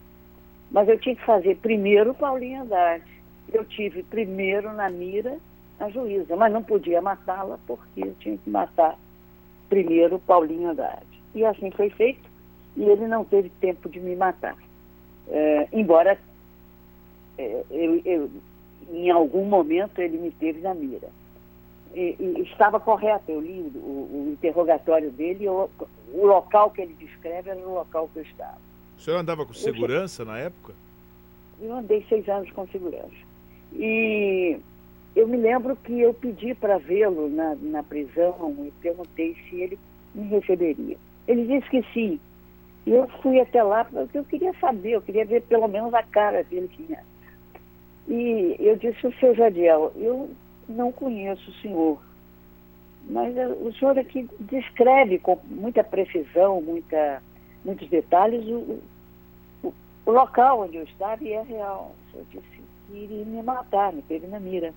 mas 0.70 0.88
eu 0.88 0.98
tinha 0.98 1.14
que 1.14 1.24
fazer 1.24 1.56
primeiro 1.56 2.14
Paulinho 2.14 2.62
Andrade. 2.62 3.04
Eu 3.52 3.64
tive 3.64 4.02
primeiro 4.02 4.72
na 4.72 4.90
mira 4.90 5.38
a 5.78 5.88
juíza, 5.88 6.34
mas 6.36 6.52
não 6.52 6.62
podia 6.62 7.00
matá-la 7.00 7.58
porque 7.66 8.02
eu 8.02 8.14
tinha 8.18 8.36
que 8.36 8.50
matar 8.50 8.98
primeiro 9.68 10.18
Paulinho 10.18 10.70
Andrade. 10.70 11.22
E 11.34 11.44
assim 11.44 11.70
foi 11.70 11.90
feito, 11.90 12.28
e 12.76 12.84
ele 12.84 13.06
não 13.06 13.24
teve 13.24 13.50
tempo 13.60 13.88
de 13.88 14.00
me 14.00 14.16
matar. 14.16 14.56
É, 15.28 15.68
embora 15.72 16.18
é, 17.38 17.64
eu, 17.70 18.02
eu, 18.04 18.30
em 18.90 19.10
algum 19.10 19.44
momento 19.44 20.00
ele 20.00 20.18
me 20.18 20.30
teve 20.30 20.60
na 20.60 20.74
mira. 20.74 21.08
E, 21.94 22.16
e 22.18 22.42
estava 22.42 22.80
correto, 22.80 23.30
eu 23.30 23.40
li 23.40 23.60
o, 23.74 23.78
o 23.78 24.28
interrogatório 24.32 25.10
dele, 25.12 25.48
o, 25.48 25.70
o 26.12 26.26
local 26.26 26.70
que 26.70 26.82
ele 26.82 26.94
descreve 26.94 27.50
era 27.50 27.60
o 27.60 27.74
local 27.74 28.08
que 28.12 28.18
eu 28.18 28.22
estava. 28.22 28.58
O 28.96 29.00
senhor 29.00 29.18
andava 29.18 29.46
com 29.46 29.52
segurança 29.52 30.22
eu, 30.22 30.26
na 30.26 30.38
época? 30.38 30.74
Eu 31.60 31.72
andei 31.74 32.04
seis 32.08 32.28
anos 32.28 32.50
com 32.50 32.66
segurança. 32.68 33.14
E 33.72 34.58
eu 35.14 35.28
me 35.28 35.36
lembro 35.36 35.76
que 35.76 36.00
eu 36.00 36.12
pedi 36.12 36.54
para 36.54 36.78
vê-lo 36.78 37.28
na, 37.28 37.54
na 37.56 37.82
prisão 37.82 38.56
e 38.66 38.70
perguntei 38.82 39.36
se 39.48 39.60
ele 39.60 39.78
me 40.14 40.28
receberia. 40.28 40.96
Ele 41.26 41.46
disse 41.46 41.70
que 41.70 41.82
sim. 41.92 42.20
Eu 42.86 43.08
fui 43.22 43.40
até 43.40 43.62
lá 43.62 43.84
porque 43.84 44.18
eu 44.18 44.24
queria 44.24 44.52
saber, 44.60 44.92
eu 44.92 45.02
queria 45.02 45.24
ver 45.24 45.42
pelo 45.42 45.66
menos 45.68 45.94
a 45.94 46.02
cara 46.02 46.44
dele 46.44 46.68
tinha. 46.76 47.02
E 48.06 48.56
eu 48.58 48.76
disse, 48.76 49.06
o 49.06 49.14
seu 49.14 49.34
Jadiel, 49.34 49.92
eu 49.96 50.30
não 50.68 50.92
conheço 50.92 51.50
o 51.50 51.54
senhor, 51.54 51.98
mas 53.08 53.34
o 53.60 53.72
senhor 53.72 53.98
aqui 53.98 54.28
descreve 54.40 55.18
com 55.18 55.38
muita 55.46 55.82
precisão, 55.82 56.60
muita 56.60 57.22
muitos 57.64 57.88
detalhes, 57.88 58.44
o, 58.46 58.80
o, 59.62 59.74
o, 60.04 60.10
local 60.10 60.62
onde 60.62 60.76
eu 60.76 60.84
estava 60.84 61.24
e 61.24 61.32
é 61.32 61.42
real. 61.42 61.94
Eu 62.12 62.24
disse 62.30 62.62
que 62.86 62.96
iria 62.96 63.24
me 63.24 63.42
matar, 63.42 63.92
me 63.92 64.02
teve 64.02 64.26
na 64.26 64.38
mira. 64.38 64.74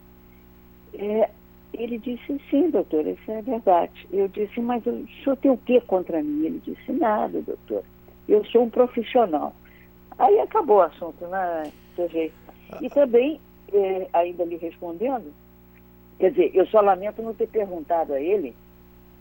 É, 0.94 1.30
ele 1.74 1.98
disse, 1.98 2.42
sim, 2.50 2.70
doutor, 2.70 3.06
isso 3.06 3.30
é 3.30 3.42
verdade. 3.42 4.08
Eu 4.12 4.30
disse, 4.30 4.60
mas 4.62 4.86
o 4.86 5.06
senhor 5.24 5.36
tem 5.38 5.52
o 5.52 5.58
que 5.58 5.82
contra 5.82 6.24
mim? 6.24 6.46
Ele 6.46 6.62
disse, 6.66 6.92
nada, 6.94 7.42
doutor. 7.42 7.84
Eu 8.28 8.44
sou 8.46 8.64
um 8.64 8.70
profissional. 8.70 9.54
Aí 10.18 10.40
acabou 10.40 10.78
o 10.78 10.82
assunto, 10.82 11.26
né. 11.28 11.72
E 12.82 12.90
também, 12.90 13.40
é, 13.74 14.08
ainda 14.14 14.44
lhe 14.44 14.58
respondendo, 14.58 15.34
quer 16.20 16.32
dizer, 16.32 16.52
eu 16.54 16.66
só 16.68 16.82
lamento 16.82 17.22
não 17.22 17.34
ter 17.34 17.48
perguntado 17.48 18.14
a 18.14 18.22
ele 18.22 18.56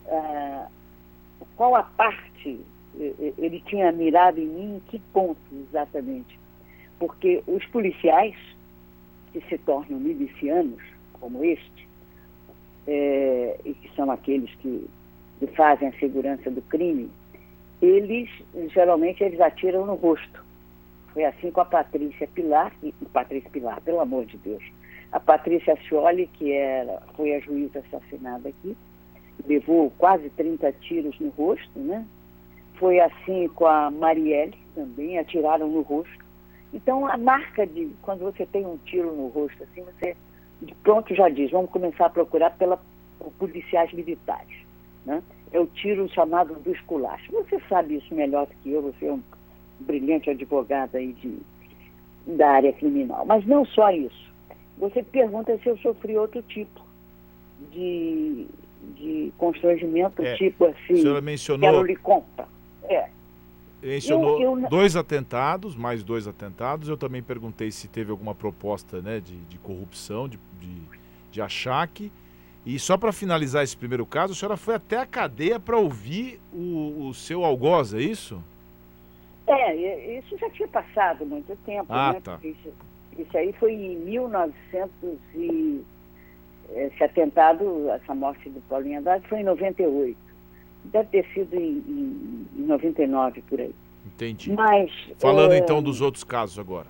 ah, 0.08 0.68
qual 1.56 1.74
a 1.74 1.82
parte 1.82 2.60
ele 3.38 3.62
tinha 3.66 3.92
mirado 3.92 4.38
em 4.38 4.46
mim 4.46 4.76
em 4.76 4.80
que 4.88 4.98
ponto 5.12 5.38
exatamente? 5.52 6.38
Porque 6.98 7.42
os 7.46 7.64
policiais 7.66 8.34
que 9.32 9.40
se 9.48 9.58
tornam 9.58 10.00
milicianos, 10.00 10.82
como 11.20 11.44
este, 11.44 11.86
é, 12.86 13.58
e 13.64 13.74
que 13.74 13.94
são 13.94 14.10
aqueles 14.10 14.50
que, 14.56 14.88
que 15.38 15.46
fazem 15.48 15.88
a 15.88 15.98
segurança 15.98 16.50
do 16.50 16.62
crime, 16.62 17.10
eles, 17.80 18.28
geralmente, 18.72 19.22
eles 19.22 19.40
atiram 19.40 19.86
no 19.86 19.94
rosto. 19.94 20.44
Foi 21.12 21.24
assim 21.24 21.50
com 21.50 21.60
a 21.60 21.64
Patrícia 21.64 22.28
Pilar, 22.28 22.72
e 22.82 22.92
Patrícia 23.12 23.50
Pilar, 23.50 23.80
pelo 23.80 24.00
amor 24.00 24.26
de 24.26 24.36
Deus, 24.38 24.62
A 25.12 25.20
Patrícia 25.20 25.76
Scioli, 25.82 26.26
que 26.26 26.52
era, 26.52 27.02
foi 27.14 27.34
a 27.34 27.40
juíza 27.40 27.78
assassinada 27.80 28.48
aqui, 28.48 28.76
levou 29.46 29.90
quase 29.98 30.28
30 30.30 30.72
tiros 30.74 31.18
no 31.20 31.30
rosto, 31.30 31.78
né? 31.78 32.04
Foi 32.74 33.00
assim 33.00 33.48
com 33.48 33.66
a 33.66 33.90
Marielle 33.90 34.58
também, 34.74 35.18
atiraram 35.18 35.68
no 35.68 35.80
rosto. 35.82 36.24
Então, 36.74 37.06
a 37.06 37.16
marca 37.16 37.66
de 37.66 37.90
quando 38.02 38.20
você 38.20 38.44
tem 38.44 38.66
um 38.66 38.76
tiro 38.78 39.14
no 39.14 39.28
rosto, 39.28 39.62
assim, 39.62 39.82
você 39.82 40.16
de 40.60 40.74
pronto 40.76 41.14
já 41.14 41.28
diz, 41.28 41.50
vamos 41.50 41.70
começar 41.70 42.06
a 42.06 42.10
procurar 42.10 42.50
pela, 42.50 42.78
policiais 43.38 43.92
militares. 43.92 44.56
Né? 45.04 45.22
O 45.58 45.66
tiro 45.66 46.08
chamado 46.12 46.54
do 46.54 46.72
esculacho. 46.72 47.32
Você 47.32 47.60
sabe 47.68 47.96
isso 47.96 48.14
melhor 48.14 48.46
do 48.46 48.54
que 48.62 48.70
eu, 48.70 48.82
você 48.82 49.06
é 49.06 49.12
um 49.12 49.22
brilhante 49.80 50.30
advogado 50.30 50.96
aí 50.96 51.12
de, 51.12 51.38
da 52.26 52.50
área 52.50 52.72
criminal. 52.72 53.24
Mas 53.26 53.44
não 53.46 53.64
só 53.64 53.90
isso. 53.90 54.26
Você 54.78 55.02
pergunta 55.02 55.58
se 55.58 55.68
eu 55.68 55.78
sofri 55.78 56.16
outro 56.16 56.42
tipo 56.42 56.80
de, 57.72 58.46
de 58.94 59.32
constrangimento, 59.38 60.22
é, 60.22 60.36
tipo 60.36 60.66
assim, 60.66 60.94
a 60.94 60.96
senhora 60.96 61.20
mencionou... 61.20 61.70
quero 61.70 61.82
lhe 61.82 61.96
conta. 61.96 62.46
É. 62.84 63.08
Mencionou 63.82 64.40
eu, 64.40 64.58
eu... 64.58 64.68
dois 64.68 64.96
atentados, 64.96 65.76
mais 65.76 66.02
dois 66.02 66.26
atentados. 66.26 66.88
Eu 66.88 66.96
também 66.96 67.22
perguntei 67.22 67.70
se 67.70 67.88
teve 67.88 68.10
alguma 68.10 68.34
proposta 68.34 69.00
né, 69.00 69.20
de, 69.20 69.36
de 69.36 69.58
corrupção, 69.58 70.28
de, 70.28 70.38
de, 70.60 70.82
de 71.30 71.40
achaque. 71.40 72.10
E 72.66 72.80
só 72.80 72.98
para 72.98 73.12
finalizar 73.12 73.62
esse 73.62 73.76
primeiro 73.76 74.04
caso, 74.04 74.32
a 74.32 74.36
senhora 74.36 74.56
foi 74.56 74.74
até 74.74 74.98
a 74.98 75.06
cadeia 75.06 75.60
para 75.60 75.78
ouvir 75.78 76.40
o, 76.52 77.06
o, 77.06 77.14
seu 77.14 77.44
algoz, 77.44 77.94
é 77.94 78.00
isso? 78.00 78.42
É, 79.46 80.18
isso 80.18 80.36
já 80.36 80.50
tinha 80.50 80.66
passado 80.66 81.24
muito 81.24 81.56
tempo, 81.64 81.86
ah, 81.88 82.14
né? 82.14 82.20
Tá. 82.20 82.40
Isso, 82.42 82.74
isso 83.16 83.38
aí 83.38 83.52
foi 83.52 83.72
em 83.72 83.96
1900 83.98 84.90
e 85.36 85.84
esse 86.74 87.04
atentado, 87.04 87.88
essa 87.90 88.12
morte 88.12 88.50
do 88.50 88.60
Paulinho 88.62 88.98
Haddad 88.98 89.24
foi 89.28 89.42
em 89.42 89.44
98. 89.44 90.18
Deve 90.86 91.08
ter 91.10 91.26
sido 91.32 91.54
em, 91.54 91.84
em, 91.86 92.46
em 92.56 92.62
99 92.62 93.42
por 93.42 93.60
aí. 93.60 93.72
Entendi. 94.04 94.52
Mas, 94.52 94.90
Falando 95.18 95.52
é, 95.52 95.58
então 95.58 95.80
dos 95.80 96.00
outros 96.00 96.24
casos 96.24 96.58
agora. 96.58 96.88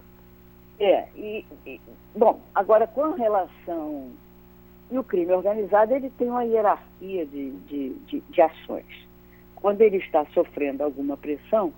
É, 0.79 1.07
e, 1.15 1.45
e, 1.67 1.81
bom, 2.15 2.41
agora 2.55 2.87
com 2.87 3.13
relação. 3.13 4.11
E 4.91 4.99
o 4.99 5.05
crime 5.05 5.33
organizado, 5.33 5.95
ele 5.95 6.11
tem 6.11 6.29
uma 6.29 6.45
hierarquia 6.45 7.27
de, 7.27 7.51
de, 7.51 7.95
de, 8.07 8.21
de 8.21 8.41
ações. 8.41 9.07
Quando 9.57 9.81
ele 9.81 9.97
está 9.97 10.25
sofrendo 10.27 10.85
alguma 10.85 11.17
pressão, 11.17 11.73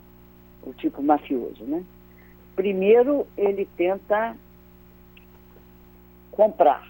o 0.63 0.73
tipo 0.75 1.03
mafioso, 1.03 1.65
né? 1.65 1.85
Primeiro, 2.55 3.27
ele 3.37 3.67
tenta 3.77 4.37
comprar. 6.33 6.87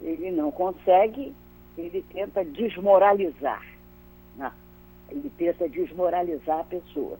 Ele 0.00 0.30
não 0.30 0.50
consegue, 0.50 1.34
ele 1.76 2.02
tenta 2.12 2.44
desmoralizar. 2.44 3.64
Né? 4.36 4.50
Ele 5.10 5.30
tenta 5.36 5.68
desmoralizar 5.68 6.60
a 6.60 6.64
pessoa. 6.64 7.18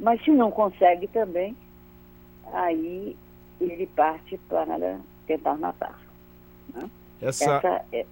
Mas 0.00 0.22
se 0.24 0.30
não 0.30 0.50
consegue 0.50 1.06
também, 1.06 1.56
aí 2.52 3.16
ele 3.60 3.86
parte 3.86 4.36
para 4.48 4.98
tentar 5.26 5.56
matar. 5.56 5.98
Né? 6.72 6.88
Essa... 7.20 7.56
Essa, 7.56 7.84
é, 7.92 8.06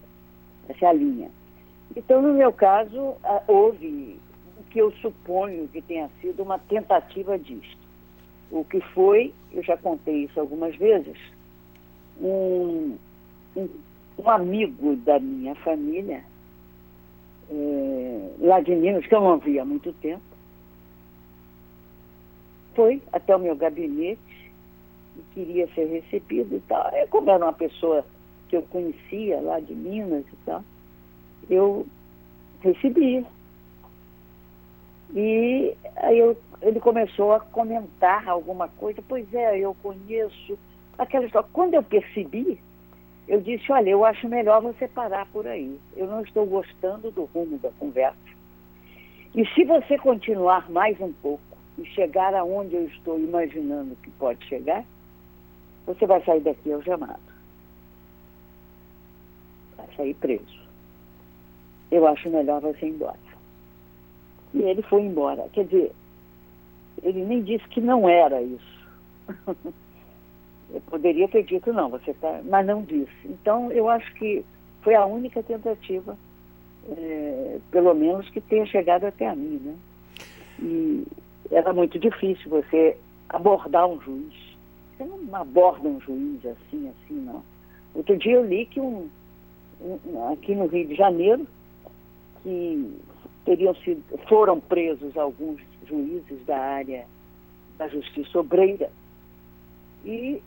essa 0.68 0.85
é 0.85 0.88
a 0.88 0.92
linha. 0.92 1.30
Então, 1.94 2.23
no 2.23 2.32
meu 2.32 2.52
caso, 2.52 3.16
houve 3.47 4.18
o 4.59 4.64
que 4.71 4.78
eu 4.78 4.90
suponho 4.92 5.68
que 5.68 5.82
tenha 5.82 6.11
sido 6.21 6.42
uma 6.42 6.59
tentativa 6.59 7.38
disto. 7.38 7.82
O 8.50 8.64
que 8.64 8.80
foi, 8.80 9.32
eu 9.52 9.62
já 9.62 9.76
contei 9.76 10.25
isso 10.25 10.40
algumas 10.40 10.75
vezes, 10.76 11.18
um, 12.21 12.97
um, 13.56 13.68
um 14.18 14.30
amigo 14.30 14.97
da 14.97 15.18
minha 15.18 15.54
família, 15.56 16.23
é, 17.50 18.30
lá 18.38 18.61
de 18.61 18.75
Minas, 18.75 19.06
que 19.06 19.14
eu 19.14 19.21
não 19.21 19.38
via 19.38 19.62
há 19.62 19.64
muito 19.64 19.92
tempo, 19.94 20.23
foi 22.75 23.02
até 23.12 23.37
o 23.37 23.38
meu 23.38 23.54
gabinete 23.54 24.52
e 25.16 25.23
queria 25.35 25.68
ser 25.75 25.87
recebido 25.87 26.56
e 26.56 26.61
tal. 26.61 26.90
Eu, 26.94 27.06
como 27.09 27.30
era 27.30 27.44
uma 27.44 27.52
pessoa 27.52 28.04
que 28.52 28.56
eu 28.59 28.62
conhecia 28.64 29.40
lá 29.40 29.59
de 29.61 29.75
Minas 29.75 30.26
e 30.30 30.37
tal, 30.44 30.62
eu 31.49 31.86
recebi. 32.60 33.25
E 35.15 35.75
aí 35.97 36.19
eu, 36.19 36.36
ele 36.60 36.78
começou 36.78 37.32
a 37.32 37.41
comentar 37.41 38.28
alguma 38.28 38.69
coisa. 38.69 39.02
Pois 39.08 39.32
é, 39.32 39.58
eu 39.58 39.75
conheço 39.82 40.58
aquela 40.99 41.25
história. 41.25 41.49
Quando 41.50 41.73
eu 41.73 41.82
percebi, 41.82 42.60
eu 43.26 43.41
disse, 43.41 43.73
olha, 43.73 43.88
eu 43.88 44.04
acho 44.04 44.28
melhor 44.28 44.60
você 44.60 44.86
parar 44.86 45.26
por 45.32 45.47
aí. 45.47 45.80
Eu 45.97 46.06
não 46.06 46.21
estou 46.21 46.45
gostando 46.45 47.10
do 47.10 47.25
rumo 47.25 47.56
da 47.56 47.71
conversa. 47.78 48.19
E 49.34 49.47
se 49.54 49.65
você 49.65 49.97
continuar 49.97 50.71
mais 50.71 51.00
um 51.00 51.10
pouco 51.10 51.56
e 51.78 51.86
chegar 51.86 52.34
aonde 52.34 52.76
eu 52.76 52.84
estou 52.84 53.19
imaginando 53.19 53.97
que 53.97 54.10
pode 54.10 54.45
chegar, 54.45 54.84
você 55.86 56.04
vai 56.04 56.23
sair 56.23 56.41
daqui 56.41 56.71
algemado. 56.71 57.31
Vai 59.86 59.97
sair 59.97 60.14
preso. 60.14 60.62
Eu 61.90 62.06
acho 62.06 62.30
melhor 62.30 62.60
você 62.60 62.86
ir 62.86 62.90
embora. 62.90 63.18
E 64.54 64.62
ele 64.62 64.82
foi 64.82 65.02
embora. 65.02 65.49
Quer 65.52 65.64
dizer, 65.64 65.92
ele 67.02 67.25
nem 67.25 67.42
disse 67.42 67.66
que 67.68 67.80
não 67.80 68.08
era 68.08 68.40
isso. 68.42 68.88
eu 70.73 70.80
poderia 70.82 71.28
ter 71.28 71.42
dito 71.42 71.73
não, 71.73 71.90
você 71.90 72.14
tá, 72.14 72.40
mas 72.45 72.66
não 72.66 72.82
disse. 72.82 73.12
Então, 73.25 73.71
eu 73.73 73.88
acho 73.88 74.12
que 74.14 74.45
foi 74.82 74.95
a 74.95 75.04
única 75.04 75.42
tentativa, 75.42 76.16
é, 76.88 77.58
pelo 77.71 77.95
menos, 77.95 78.28
que 78.30 78.40
tenha 78.40 78.66
chegado 78.66 79.04
até 79.04 79.28
a 79.28 79.34
mim, 79.34 79.60
né? 79.64 79.75
E 80.60 81.06
era 81.50 81.73
muito 81.73 81.99
difícil 81.99 82.50
você 82.50 82.97
abordar 83.28 83.86
um 83.86 84.00
juiz. 84.00 84.34
Você 84.97 85.04
não 85.04 85.34
aborda 85.34 85.88
um 85.88 86.00
juiz 86.00 86.45
assim, 86.47 86.88
assim, 86.88 87.14
não. 87.14 87.42
Outro 87.95 88.16
dia 88.16 88.34
eu 88.34 88.45
li 88.45 88.66
que 88.66 88.80
um, 88.80 89.08
aqui 90.32 90.54
no 90.54 90.66
Rio 90.66 90.86
de 90.86 90.95
Janeiro, 90.95 91.47
que 92.42 92.97
teriam 93.45 93.75
sido, 93.76 94.02
foram 94.28 94.60
presos 94.60 95.16
alguns 95.16 95.60
juízes 95.86 96.45
da 96.47 96.58
área 96.58 97.06
da 97.78 97.88
justiça 97.88 98.38
obreira 98.38 98.90
e 100.04 100.42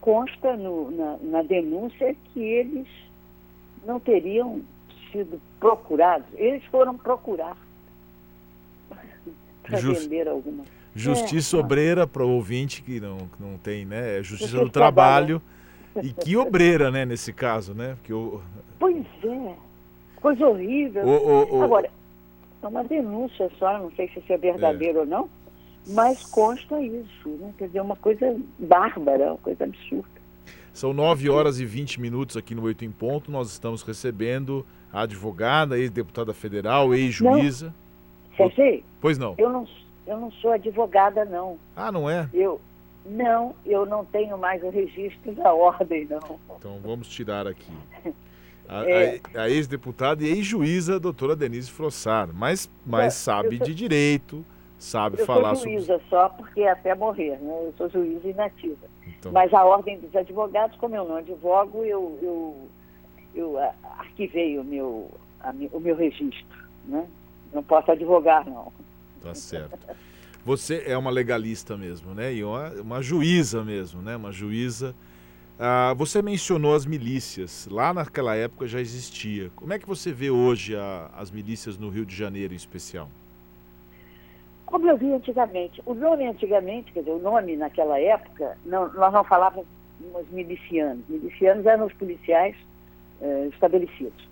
consta 0.00 0.56
no, 0.56 0.90
na, 0.90 1.16
na 1.18 1.42
denúncia 1.42 2.14
que 2.32 2.40
eles 2.40 2.86
não 3.84 3.98
teriam 3.98 4.62
sido 5.10 5.40
procurados, 5.60 6.26
eles 6.34 6.64
foram 6.66 6.96
procurar 6.96 7.56
para 9.62 9.78
Just, 9.78 10.02
vender 10.02 10.28
alguma 10.28 10.64
Justiça 10.94 11.56
é, 11.56 11.60
obreira 11.60 12.06
para 12.06 12.24
o 12.24 12.30
ouvinte 12.30 12.82
que 12.82 13.00
não, 13.00 13.16
que 13.16 13.42
não 13.42 13.56
tem, 13.56 13.84
né? 13.86 14.18
É 14.18 14.22
justiça 14.22 14.58
do 14.58 14.68
trabalho. 14.68 15.40
E 16.02 16.12
que 16.12 16.36
obreira, 16.36 16.90
né, 16.90 17.04
nesse 17.04 17.32
caso, 17.32 17.74
né? 17.74 17.96
Porque 17.96 18.12
eu... 18.12 18.40
Pois 18.78 19.04
é. 19.24 19.54
Coisa 20.20 20.46
horrível. 20.46 21.04
O, 21.04 21.10
o, 21.10 21.58
o... 21.58 21.62
Agora, 21.62 21.90
é 22.62 22.66
uma 22.66 22.84
denúncia 22.84 23.50
só, 23.58 23.78
não 23.78 23.90
sei 23.92 24.08
se 24.08 24.20
isso 24.20 24.32
é 24.32 24.36
verdadeiro 24.36 24.98
é. 24.98 25.00
ou 25.00 25.06
não, 25.06 25.30
mas 25.88 26.24
consta 26.24 26.80
isso, 26.80 27.28
né? 27.40 27.52
Quer 27.58 27.66
dizer, 27.66 27.80
uma 27.80 27.96
coisa 27.96 28.36
bárbara, 28.58 29.30
uma 29.30 29.38
coisa 29.38 29.64
absurda. 29.64 30.22
São 30.72 30.92
9 30.94 31.28
horas 31.28 31.60
e 31.60 31.66
20 31.66 32.00
minutos 32.00 32.36
aqui 32.36 32.54
no 32.54 32.62
Oito 32.62 32.84
em 32.84 32.90
Ponto. 32.90 33.30
Nós 33.30 33.50
estamos 33.50 33.82
recebendo 33.82 34.64
a 34.92 35.02
advogada, 35.02 35.78
ex-deputada 35.78 36.32
federal, 36.32 36.94
ex-juíza. 36.94 37.74
Sergei? 38.36 38.82
Pois 39.00 39.18
não. 39.18 39.34
Eu 39.36 39.50
não, 39.50 39.68
eu 40.06 40.18
não 40.18 40.30
sou 40.32 40.52
advogada, 40.52 41.24
não. 41.24 41.58
Ah, 41.76 41.92
não 41.92 42.08
é? 42.08 42.28
Eu, 42.32 42.60
não, 43.04 43.54
eu 43.66 43.84
não 43.84 44.04
tenho 44.04 44.38
mais 44.38 44.62
o 44.62 44.70
registro 44.70 45.32
da 45.34 45.52
ordem, 45.52 46.06
não. 46.06 46.38
Então 46.58 46.78
vamos 46.82 47.08
tirar 47.08 47.46
aqui. 47.46 47.72
A, 48.68 48.88
é. 48.88 49.20
a, 49.34 49.42
a 49.42 49.50
ex-deputada 49.50 50.22
e 50.22 50.28
ex-juíza, 50.28 50.98
doutora 50.98 51.34
Denise 51.34 51.70
Frossar, 51.70 52.28
mas, 52.32 52.70
mas 52.86 53.14
sabe 53.14 53.58
sou, 53.58 53.66
de 53.66 53.74
direito, 53.74 54.44
sabe 54.78 55.18
falar 55.26 55.56
sobre... 55.56 55.74
Eu 55.74 55.80
sou 55.80 55.96
juíza 55.96 56.08
só 56.08 56.28
porque 56.28 56.62
até 56.62 56.94
morrer, 56.94 57.38
né? 57.40 57.52
Eu 57.66 57.74
sou 57.76 57.88
juíza 57.90 58.28
inativa. 58.28 58.86
Então... 59.06 59.32
Mas 59.32 59.52
a 59.52 59.64
ordem 59.64 59.98
dos 59.98 60.14
advogados, 60.14 60.76
como 60.78 60.94
eu 60.94 61.04
não 61.04 61.16
advogo, 61.16 61.84
eu, 61.84 62.18
eu, 62.22 62.68
eu 63.34 63.58
arquivei 63.98 64.58
o 64.58 64.64
meu, 64.64 65.10
a, 65.40 65.52
o 65.72 65.80
meu 65.80 65.96
registro, 65.96 66.58
né? 66.86 67.06
Não 67.52 67.62
posso 67.62 67.90
advogar, 67.90 68.46
não. 68.48 68.72
Tá 69.20 69.34
certo. 69.34 69.78
Você 70.44 70.82
é 70.86 70.96
uma 70.96 71.10
legalista 71.10 71.76
mesmo, 71.76 72.14
né? 72.14 72.32
E 72.34 72.42
uma, 72.42 72.70
uma 72.80 73.02
juíza 73.02 73.62
mesmo, 73.62 74.02
né? 74.02 74.16
Uma 74.16 74.32
juíza 74.32 74.94
ah, 75.64 75.94
você 75.96 76.20
mencionou 76.20 76.74
as 76.74 76.84
milícias. 76.84 77.68
Lá 77.70 77.94
naquela 77.94 78.34
época 78.34 78.66
já 78.66 78.80
existia. 78.80 79.48
Como 79.54 79.72
é 79.72 79.78
que 79.78 79.86
você 79.86 80.12
vê 80.12 80.28
hoje 80.28 80.74
a, 80.74 81.08
as 81.16 81.30
milícias 81.30 81.78
no 81.78 81.88
Rio 81.88 82.04
de 82.04 82.16
Janeiro, 82.16 82.52
em 82.52 82.56
especial? 82.56 83.08
Como 84.66 84.88
eu 84.88 84.96
vi 84.96 85.12
antigamente. 85.12 85.80
O 85.86 85.94
nome 85.94 86.26
antigamente, 86.26 86.92
quer 86.92 87.00
dizer, 87.00 87.12
o 87.12 87.20
nome 87.20 87.54
naquela 87.56 87.96
época, 88.00 88.58
não, 88.66 88.92
nós 88.92 89.12
não 89.12 89.22
falávamos 89.22 89.66
os 90.14 90.28
milicianos. 90.30 91.04
Milicianos 91.08 91.64
eram 91.64 91.86
os 91.86 91.92
policiais 91.92 92.56
eh, 93.20 93.48
estabelecidos. 93.52 94.28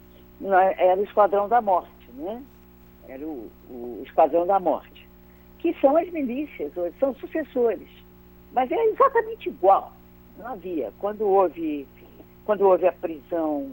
Era 0.78 0.98
o 0.98 1.04
Esquadrão 1.04 1.48
da 1.48 1.60
Morte, 1.60 2.10
né? 2.14 2.42
Era 3.06 3.24
o, 3.24 3.48
o 3.68 4.02
Esquadrão 4.04 4.44
da 4.46 4.58
Morte. 4.58 4.89
Que 5.60 5.74
são 5.80 5.96
as 5.96 6.10
milícias, 6.10 6.72
são 6.98 7.14
sucessores. 7.16 7.88
Mas 8.52 8.70
é 8.70 8.84
exatamente 8.86 9.48
igual. 9.48 9.92
Não 10.38 10.46
havia. 10.46 10.92
Quando 10.98 11.26
houve, 11.26 11.86
quando 12.44 12.62
houve 12.62 12.86
a 12.86 12.92
prisão, 12.92 13.70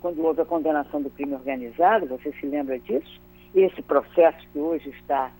quando 0.00 0.24
houve 0.24 0.40
a 0.40 0.44
condenação 0.44 1.02
do 1.02 1.10
crime 1.10 1.34
organizado, 1.34 2.06
você 2.06 2.32
se 2.32 2.46
lembra 2.46 2.78
disso? 2.78 3.20
Esse 3.54 3.82
processo 3.82 4.38
que 4.52 4.58
hoje 4.58 4.88
está 4.90 5.32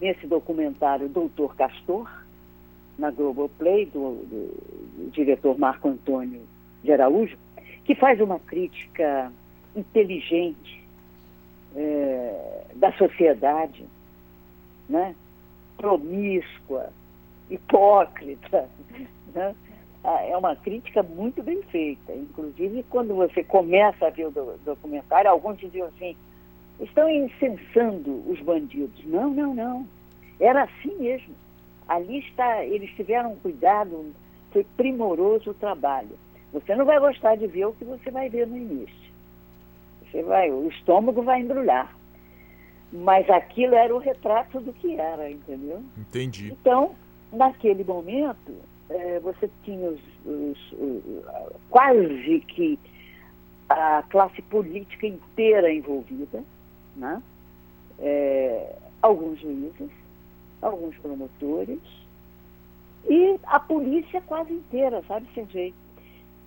nesse 0.00 0.26
documentário 0.26 1.08
Doutor 1.08 1.54
Castor, 1.54 2.08
na 2.98 3.10
Globoplay, 3.10 3.86
do, 3.86 4.14
do, 4.24 5.04
do 5.04 5.10
diretor 5.10 5.58
Marco 5.58 5.88
Antônio 5.88 6.40
de 6.82 6.92
Araújo, 6.92 7.36
que 7.84 7.94
faz 7.94 8.20
uma 8.20 8.38
crítica 8.38 9.32
inteligente 9.74 10.82
é, 11.74 12.64
da 12.74 12.92
sociedade, 12.92 13.84
né? 14.92 15.14
promíscua, 15.76 16.90
hipócrita. 17.50 18.68
Né? 19.34 19.54
Ah, 20.04 20.22
é 20.26 20.36
uma 20.36 20.54
crítica 20.54 21.02
muito 21.02 21.42
bem 21.42 21.62
feita. 21.62 22.12
Inclusive, 22.12 22.84
quando 22.90 23.14
você 23.14 23.42
começa 23.42 24.06
a 24.06 24.10
ver 24.10 24.26
o 24.26 24.58
documentário, 24.62 25.30
alguns 25.30 25.56
diziam 25.56 25.86
assim, 25.86 26.14
estão 26.78 27.08
incensando 27.08 28.22
os 28.30 28.38
bandidos. 28.40 29.02
Não, 29.06 29.30
não, 29.30 29.54
não. 29.54 29.86
Era 30.38 30.64
assim 30.64 30.94
mesmo. 30.98 31.34
Ali 31.88 32.18
está, 32.18 32.62
eles 32.62 32.90
tiveram 32.90 33.34
cuidado, 33.36 34.12
foi 34.50 34.66
primoroso 34.76 35.52
o 35.52 35.54
trabalho. 35.54 36.18
Você 36.52 36.76
não 36.76 36.84
vai 36.84 37.00
gostar 37.00 37.36
de 37.36 37.46
ver 37.46 37.64
o 37.64 37.72
que 37.72 37.86
você 37.86 38.10
vai 38.10 38.28
ver 38.28 38.46
no 38.46 38.58
início. 38.58 39.12
Você 40.02 40.22
vai, 40.22 40.50
o 40.50 40.68
estômago 40.68 41.22
vai 41.22 41.40
embrulhar. 41.40 41.90
Mas 42.92 43.28
aquilo 43.30 43.74
era 43.74 43.94
o 43.94 43.98
retrato 43.98 44.60
do 44.60 44.72
que 44.72 44.96
era, 44.96 45.30
entendeu? 45.30 45.82
Entendi. 45.96 46.52
Então, 46.52 46.94
naquele 47.32 47.82
momento, 47.84 48.54
é, 48.90 49.18
você 49.20 49.48
tinha 49.64 49.88
os, 49.88 50.00
os, 50.26 50.72
os, 50.72 51.24
quase 51.70 52.40
que 52.48 52.78
a 53.68 54.04
classe 54.10 54.42
política 54.42 55.06
inteira 55.06 55.72
envolvida, 55.72 56.44
né? 56.94 57.22
É, 57.98 58.76
alguns 59.00 59.40
juízes, 59.40 59.90
alguns 60.60 60.96
promotores 60.98 61.80
e 63.08 63.38
a 63.44 63.58
polícia 63.58 64.20
quase 64.22 64.52
inteira, 64.52 65.02
sabe, 65.08 65.26
Sergei? 65.34 65.74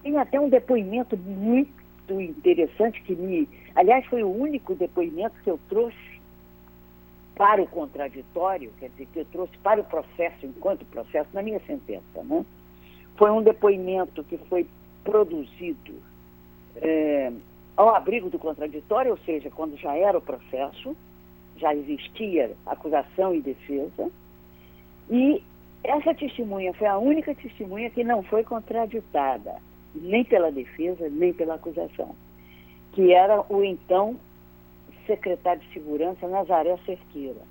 Tem 0.03 0.17
até 0.17 0.39
um 0.39 0.49
depoimento 0.49 1.17
muito 1.17 1.73
interessante 2.09 3.01
que 3.01 3.15
me. 3.15 3.49
Aliás, 3.73 4.05
foi 4.05 4.23
o 4.23 4.29
único 4.29 4.75
depoimento 4.75 5.35
que 5.43 5.49
eu 5.49 5.59
trouxe 5.67 6.14
para 7.35 7.61
o 7.61 7.67
contraditório, 7.67 8.71
quer 8.79 8.89
dizer, 8.89 9.07
que 9.07 9.19
eu 9.19 9.25
trouxe 9.25 9.57
para 9.57 9.81
o 9.81 9.83
processo, 9.83 10.45
enquanto 10.45 10.85
processo, 10.85 11.29
na 11.33 11.41
minha 11.41 11.59
sentença. 11.67 12.23
Né? 12.23 12.45
Foi 13.17 13.29
um 13.29 13.41
depoimento 13.41 14.23
que 14.23 14.37
foi 14.49 14.65
produzido 15.03 15.95
é, 16.77 17.31
ao 17.75 17.93
abrigo 17.93 18.29
do 18.29 18.39
contraditório, 18.39 19.11
ou 19.11 19.17
seja, 19.19 19.49
quando 19.49 19.77
já 19.77 19.95
era 19.95 20.17
o 20.17 20.21
processo, 20.21 20.95
já 21.57 21.75
existia 21.75 22.55
acusação 22.65 23.35
e 23.35 23.41
defesa, 23.41 24.09
e 25.09 25.43
essa 25.83 26.13
testemunha 26.15 26.73
foi 26.73 26.87
a 26.87 26.97
única 26.97 27.35
testemunha 27.35 27.89
que 27.89 28.03
não 28.03 28.23
foi 28.23 28.43
contraditada, 28.43 29.55
nem 29.93 30.23
pela 30.23 30.51
defesa, 30.51 31.09
nem 31.09 31.33
pela 31.33 31.55
acusação, 31.55 32.15
que 32.93 33.13
era 33.13 33.43
o 33.49 33.63
então 33.63 34.17
secretário 35.05 35.61
de 35.61 35.73
Segurança 35.73 36.27
Nazaré 36.27 36.77
Cerqueira. 36.85 37.41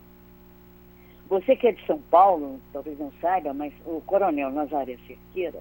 Você 1.29 1.57
que 1.57 1.67
é 1.67 1.73
de 1.73 1.85
São 1.87 1.99
Paulo, 2.11 2.61
talvez 2.73 2.99
não 2.99 3.11
saiba, 3.21 3.55
mas 3.55 3.73
o 3.87 4.01
coronel 4.03 4.51
Nazaré 4.51 4.99
Cerqueira 5.07 5.61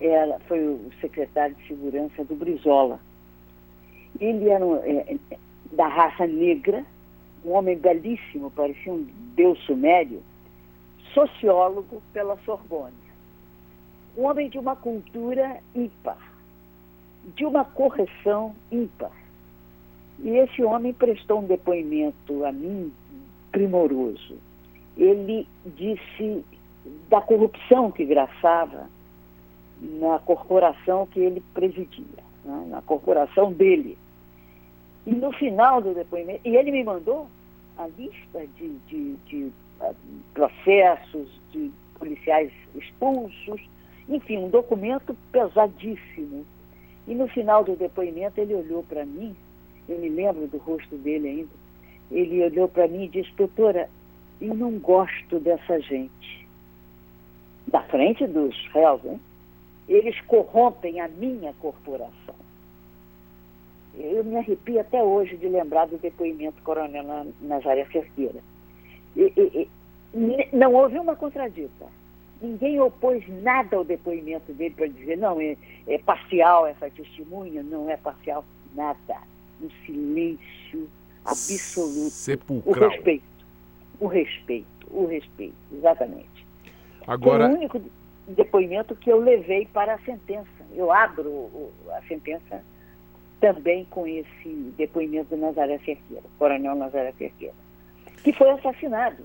era, 0.00 0.38
foi 0.40 0.60
o 0.60 0.90
secretário 1.00 1.54
de 1.56 1.66
Segurança 1.66 2.24
do 2.24 2.34
Brizola. 2.34 3.00
Ele 4.20 4.48
era 4.48 4.64
um, 4.64 4.76
é, 4.76 5.16
da 5.72 5.88
raça 5.88 6.26
negra, 6.26 6.84
um 7.44 7.52
homem 7.52 7.76
belíssimo, 7.76 8.50
parecia 8.50 8.92
um 8.92 9.06
deus 9.34 9.58
sumério, 9.64 10.22
sociólogo 11.12 12.02
pela 12.12 12.36
Sorbonne. 12.44 12.94
Um 14.16 14.24
homem 14.24 14.48
de 14.48 14.58
uma 14.58 14.74
cultura 14.74 15.60
ímpar, 15.74 16.18
de 17.36 17.44
uma 17.44 17.64
correção 17.64 18.54
ímpar. 18.70 19.12
E 20.20 20.30
esse 20.30 20.62
homem 20.62 20.92
prestou 20.92 21.40
um 21.40 21.46
depoimento 21.46 22.44
a 22.44 22.52
mim 22.52 22.92
primoroso. 23.52 24.36
Ele 24.96 25.46
disse 25.64 26.44
da 27.08 27.20
corrupção 27.20 27.90
que 27.90 28.04
graçava 28.04 28.88
na 29.80 30.18
corporação 30.18 31.06
que 31.06 31.20
ele 31.20 31.42
presidia, 31.54 32.24
né? 32.44 32.66
na 32.68 32.82
corporação 32.82 33.52
dele. 33.52 33.96
E 35.06 35.14
no 35.14 35.32
final 35.32 35.80
do 35.80 35.94
depoimento, 35.94 36.40
e 36.44 36.56
ele 36.56 36.70
me 36.70 36.82
mandou 36.84 37.28
a 37.78 37.86
lista 37.86 38.46
de, 38.56 38.76
de, 38.88 39.14
de 39.26 39.52
uh, 39.80 39.94
processos, 40.34 41.28
de 41.52 41.70
policiais 41.98 42.52
expulsos, 42.74 43.60
enfim, 44.08 44.38
um 44.38 44.48
documento 44.48 45.16
pesadíssimo. 45.30 46.44
E 47.06 47.14
no 47.14 47.28
final 47.28 47.64
do 47.64 47.76
depoimento 47.76 48.40
ele 48.40 48.54
olhou 48.54 48.82
para 48.82 49.06
mim, 49.06 49.34
eu 49.88 49.98
me 49.98 50.08
lembro 50.08 50.46
do 50.46 50.58
rosto 50.58 50.96
dele 50.96 51.28
ainda, 51.28 51.50
ele 52.10 52.42
olhou 52.42 52.68
para 52.68 52.88
mim 52.88 53.04
e 53.04 53.08
disse, 53.08 53.32
doutora, 53.36 53.88
eu 54.40 54.54
não 54.54 54.78
gosto 54.78 55.38
dessa 55.40 55.80
gente. 55.80 56.46
Da 57.66 57.82
frente 57.82 58.26
dos 58.26 58.56
réus, 58.72 59.04
hein? 59.04 59.20
Eles 59.88 60.18
corrompem 60.22 61.00
a 61.00 61.08
minha 61.08 61.52
corporação. 61.54 62.34
Eu 63.94 64.22
me 64.22 64.36
arrepio 64.36 64.80
até 64.80 65.02
hoje 65.02 65.36
de 65.36 65.48
lembrar 65.48 65.86
do 65.86 65.98
depoimento 65.98 66.62
coronel 66.62 67.26
Nazaré 67.40 67.84
Cerqueira. 67.86 68.40
E, 69.16 69.32
e, 69.36 69.68
e, 70.14 70.56
não 70.56 70.74
houve 70.74 70.98
uma 70.98 71.16
contradita. 71.16 71.86
Ninguém 72.40 72.80
opôs 72.80 73.24
nada 73.42 73.76
ao 73.76 73.84
depoimento 73.84 74.52
dele 74.52 74.74
para 74.74 74.86
dizer, 74.86 75.16
não, 75.16 75.40
é, 75.40 75.56
é 75.88 75.98
parcial 75.98 76.66
essa 76.66 76.88
testemunha, 76.90 77.62
não 77.62 77.90
é 77.90 77.96
parcial, 77.96 78.44
nada. 78.74 79.18
Um 79.62 79.70
silêncio 79.84 80.88
absoluto. 81.24 82.10
Sepulcral. 82.10 82.88
O 82.88 82.92
respeito. 82.92 83.24
O 84.00 84.06
respeito, 84.06 84.86
o 84.90 85.06
respeito, 85.06 85.56
exatamente. 85.72 86.46
Agora... 87.06 87.46
Foi 87.46 87.54
o 87.54 87.58
único 87.58 87.82
depoimento 88.28 88.94
que 88.94 89.10
eu 89.10 89.18
levei 89.18 89.66
para 89.66 89.94
a 89.94 89.98
sentença. 90.00 90.46
Eu 90.74 90.92
abro 90.92 91.50
a 91.90 92.02
sentença 92.02 92.62
também 93.40 93.84
com 93.86 94.06
esse 94.06 94.48
depoimento 94.76 95.30
do 95.30 95.40
Nazaré 95.40 95.78
Cerqueira, 95.78 96.24
coronel 96.38 96.74
Nazaré 96.74 97.12
Cerqueira, 97.12 97.54
que 98.22 98.32
foi 98.32 98.50
assassinado 98.50 99.24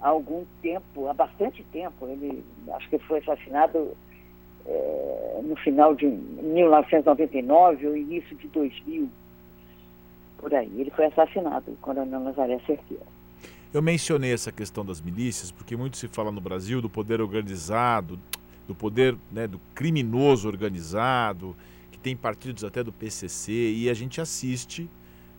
há 0.00 0.08
algum 0.08 0.44
tempo, 0.62 1.08
há 1.08 1.14
bastante 1.14 1.62
tempo. 1.64 2.06
Ele, 2.06 2.44
acho 2.72 2.88
que 2.88 2.98
foi 3.00 3.18
assassinado 3.18 3.96
é, 4.66 5.40
no 5.42 5.56
final 5.56 5.94
de 5.94 6.06
1999 6.06 7.86
ou 7.86 7.96
início 7.96 8.36
de 8.36 8.48
2000, 8.48 9.08
por 10.38 10.54
aí. 10.54 10.70
Ele 10.78 10.90
foi 10.90 11.06
assassinado, 11.06 11.70
o 11.70 11.76
coronel 11.76 12.20
Nazaré 12.20 12.58
Cerqueira. 12.66 13.04
Eu 13.72 13.82
mencionei 13.82 14.32
essa 14.32 14.52
questão 14.52 14.84
das 14.84 15.00
milícias 15.00 15.50
porque 15.50 15.76
muito 15.76 15.96
se 15.96 16.06
fala 16.08 16.30
no 16.30 16.40
Brasil 16.40 16.80
do 16.80 16.88
poder 16.88 17.20
organizado, 17.20 18.18
do 18.68 18.74
poder 18.74 19.16
né, 19.32 19.46
do 19.46 19.60
criminoso 19.74 20.46
organizado, 20.48 21.56
tem 22.04 22.14
partidos 22.14 22.62
até 22.62 22.84
do 22.84 22.92
PCC 22.92 23.50
e 23.50 23.88
a 23.88 23.94
gente 23.94 24.20
assiste 24.20 24.86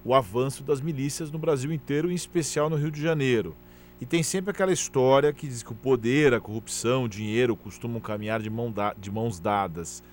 o 0.04 0.16
avanço 0.16 0.64
das 0.64 0.82
milícias 0.82 1.32
no 1.32 1.38
Brasil 1.38 1.72
inteiro, 1.72 2.12
em 2.12 2.16
especial 2.16 2.72
no 2.72 2.76
Rio 2.76 2.90
de 2.90 3.00
Janeiro. 3.00 3.56
E 4.00 4.06
tem 4.06 4.22
sempre 4.22 4.52
aquela 4.52 4.74
história 4.74 5.32
que 5.32 5.48
diz 5.48 5.64
que 5.64 5.72
o 5.72 5.76
poder, 5.76 6.34
a 6.34 6.40
corrupção, 6.40 7.06
o 7.06 7.10
dinheiro 7.10 7.56
costumam 7.56 8.02
caminhar 8.02 8.42
de, 8.42 8.50
mão 8.50 8.72
da, 8.72 8.94
de 8.94 9.10
mãos 9.10 9.40
dadas. 9.40 10.04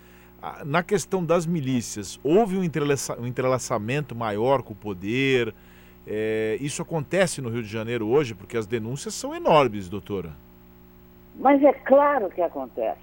Na 0.65 0.83
questão 0.83 1.25
das 1.25 1.47
milícias, 1.47 2.19
houve 2.23 2.57
um, 2.57 2.65
entrelaça, 2.65 3.21
um 3.21 3.27
entrelaçamento 3.27 4.15
maior 4.15 4.63
com 4.63 4.73
o 4.73 4.77
poder? 4.77 5.55
É, 6.07 6.57
isso 6.61 6.83
acontece 6.83 7.41
no 7.41 7.49
Rio 7.49 7.63
de 7.63 7.69
Janeiro 7.69 8.09
hoje, 8.09 8.35
porque 8.35 8.57
as 8.57 8.67
denúncias 8.67 9.15
são 9.15 9.35
enormes, 9.35 9.89
doutora. 9.89 10.33
Mas 11.37 11.63
é 11.63 11.73
claro 11.73 12.29
que 12.29 12.43
acontece 12.43 13.01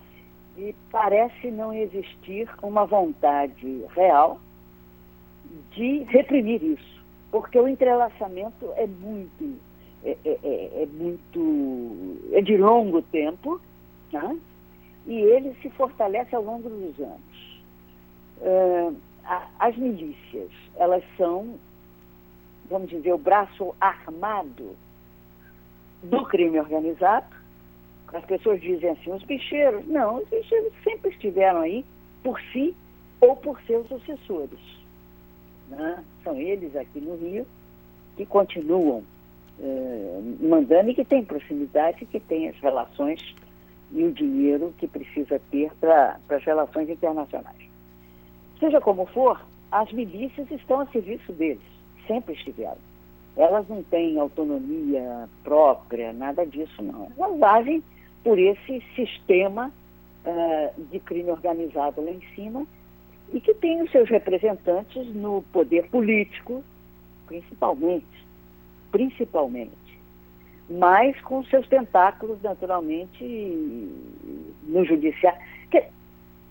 e 0.57 0.75
parece 0.91 1.49
não 1.49 1.73
existir 1.73 2.49
uma 2.61 2.85
vontade 2.85 3.85
real 3.95 4.39
de 5.71 6.03
reprimir 6.03 6.61
isso, 6.61 7.03
porque 7.31 7.57
o 7.57 7.67
entrelaçamento 7.67 8.71
é 8.75 8.85
muito, 8.85 9.57
é, 10.03 10.17
é, 10.23 10.39
é, 10.43 10.83
é 10.83 10.85
muito, 10.85 12.17
é 12.31 12.41
de 12.41 12.57
longo 12.57 13.01
tempo, 13.01 13.59
né? 14.11 14.39
e 15.05 15.15
ele 15.15 15.55
se 15.61 15.69
fortalece 15.71 16.35
ao 16.35 16.43
longo 16.43 16.69
dos 16.69 16.99
anos. 16.99 17.61
Uh, 18.41 18.95
as 19.59 19.75
milícias, 19.75 20.49
elas 20.75 21.03
são, 21.17 21.59
vamos 22.69 22.89
dizer, 22.89 23.13
o 23.13 23.17
braço 23.17 23.75
armado 23.79 24.75
do 26.03 26.25
crime 26.25 26.59
organizado. 26.59 27.35
As 28.13 28.25
pessoas 28.25 28.59
dizem 28.61 28.89
assim, 28.89 29.11
os 29.11 29.23
bicheiros. 29.23 29.85
Não, 29.85 30.17
os 30.17 30.29
bicheiros 30.29 30.73
sempre 30.83 31.11
estiveram 31.11 31.61
aí 31.61 31.85
por 32.23 32.39
si 32.51 32.75
ou 33.21 33.35
por 33.35 33.61
seus 33.63 33.87
sucessores. 33.87 34.59
Né? 35.69 36.03
São 36.23 36.35
eles 36.37 36.75
aqui 36.75 36.99
no 36.99 37.15
Rio 37.17 37.45
que 38.15 38.25
continuam 38.25 39.03
eh, 39.61 40.19
mandando 40.39 40.91
e 40.91 40.95
que 40.95 41.03
têm 41.03 41.23
proximidade, 41.23 42.05
que 42.05 42.19
têm 42.19 42.49
as 42.49 42.55
relações 42.59 43.35
e 43.91 44.03
o 44.03 44.11
dinheiro 44.11 44.73
que 44.77 44.87
precisa 44.87 45.41
ter 45.51 45.71
para 45.79 46.19
as 46.29 46.43
relações 46.43 46.89
internacionais. 46.89 47.57
Seja 48.59 48.79
como 48.79 49.05
for, 49.07 49.41
as 49.71 49.91
milícias 49.91 50.49
estão 50.51 50.79
a 50.79 50.85
serviço 50.87 51.31
deles, 51.33 51.61
sempre 52.07 52.33
estiveram. 52.33 52.77
Elas 53.35 53.67
não 53.67 53.83
têm 53.83 54.19
autonomia 54.19 55.29
própria, 55.43 56.11
nada 56.11 56.45
disso 56.45 56.81
não. 56.81 57.11
Elas 57.17 57.41
agem 57.41 57.83
por 58.23 58.37
esse 58.37 58.83
sistema 58.95 59.71
uh, 60.25 60.81
de 60.91 60.99
crime 60.99 61.31
organizado 61.31 62.01
lá 62.03 62.11
em 62.11 62.21
cima 62.35 62.65
e 63.33 63.39
que 63.39 63.53
tem 63.53 63.81
os 63.81 63.91
seus 63.91 64.09
representantes 64.09 65.05
no 65.15 65.43
poder 65.53 65.89
político, 65.89 66.63
principalmente, 67.27 68.28
principalmente, 68.91 69.71
mas 70.69 71.19
com 71.21 71.43
seus 71.45 71.67
tentáculos, 71.67 72.41
naturalmente, 72.41 73.23
no 74.63 74.85
judiciário. 74.85 75.39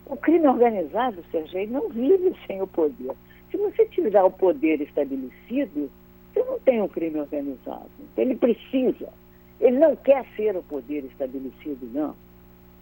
O 0.09 0.16
crime 0.16 0.48
organizado, 0.48 1.22
Sergei, 1.31 1.66
não 1.66 1.90
vive 1.90 2.35
sem 2.46 2.62
o 2.62 2.66
poder. 2.66 3.12
Se 3.51 3.59
você 3.59 3.85
tirar 3.87 4.24
o 4.24 4.31
poder 4.31 4.81
estabelecido, 4.81 5.90
você 6.33 6.42
não 6.42 6.59
tem 6.61 6.81
um 6.81 6.88
crime 6.88 7.20
organizado. 7.20 7.90
Ele 8.16 8.35
precisa. 8.35 9.12
Ele 9.61 9.79
não 9.79 9.94
quer 9.96 10.24
ser 10.35 10.57
o 10.57 10.62
poder 10.62 11.05
estabelecido, 11.05 11.87
não. 11.92 12.14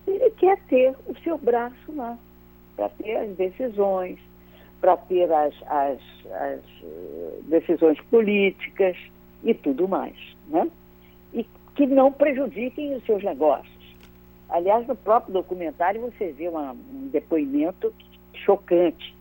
Ele 0.07 0.31
quer 0.31 0.57
ter 0.69 0.95
o 1.09 1.16
seu 1.25 1.37
braço 1.37 1.92
lá, 1.97 2.16
para 2.77 2.90
ter 2.90 3.16
as 3.16 3.31
decisões, 3.37 4.19
para 4.81 4.97
ter 4.97 5.33
as, 5.33 5.55
as, 5.66 5.99
as 6.31 6.61
uh, 6.83 7.42
decisões 7.49 8.01
políticas 8.03 8.97
e 9.47 9.55
tudo 9.55 9.89
mais. 9.89 10.17
Né? 10.49 10.69
E 11.33 11.47
que 11.75 11.87
não 11.87 12.13
prejudiquem 12.13 12.95
os 12.95 13.05
seus 13.05 13.23
negócios. 13.23 13.75
Aliás, 14.49 14.87
no 14.87 14.97
próprio 14.97 15.33
documentário 15.33 16.01
você 16.01 16.33
vê 16.33 16.49
uma, 16.49 16.73
um 16.73 17.09
depoimento 17.09 17.95
chocante 18.35 19.15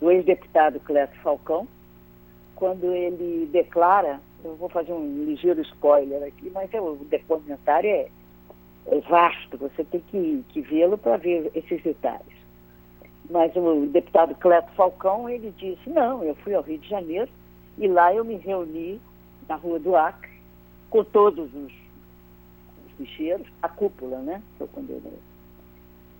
do 0.00 0.10
ex-deputado 0.10 0.80
Clécio 0.80 1.16
Falcão, 1.20 1.66
quando 2.54 2.92
ele 2.92 3.48
declara, 3.52 4.20
eu 4.44 4.54
vou 4.56 4.68
fazer 4.68 4.92
um 4.92 5.24
ligeiro 5.24 5.60
spoiler 5.62 6.22
aqui, 6.22 6.50
mas 6.50 6.72
é, 6.72 6.80
o 6.80 6.96
documentário 7.28 7.90
é, 7.90 8.08
é 8.86 9.00
vasto, 9.00 9.56
você 9.56 9.84
tem 9.84 10.00
que, 10.10 10.44
que 10.48 10.60
vê-lo 10.60 10.96
para 10.96 11.16
ver 11.16 11.50
esses 11.54 11.82
detalhes. 11.82 12.34
Mas 13.30 13.54
o 13.56 13.86
deputado 13.86 14.34
Cleto 14.34 14.70
Falcão, 14.72 15.28
ele 15.28 15.52
disse, 15.56 15.88
não, 15.88 16.22
eu 16.22 16.34
fui 16.36 16.54
ao 16.54 16.62
Rio 16.62 16.78
de 16.78 16.88
Janeiro 16.88 17.30
e 17.78 17.88
lá 17.88 18.12
eu 18.14 18.24
me 18.24 18.36
reuni 18.36 19.00
na 19.48 19.56
Rua 19.56 19.78
do 19.78 19.96
Acre 19.96 20.30
com 20.90 21.02
todos 21.04 21.52
os 21.54 21.72
bicheiros, 22.98 23.46
a 23.60 23.68
cúpula, 23.68 24.18
né? 24.20 24.42
Foi 24.56 24.68
quando 24.68 24.90
eu... 24.90 25.02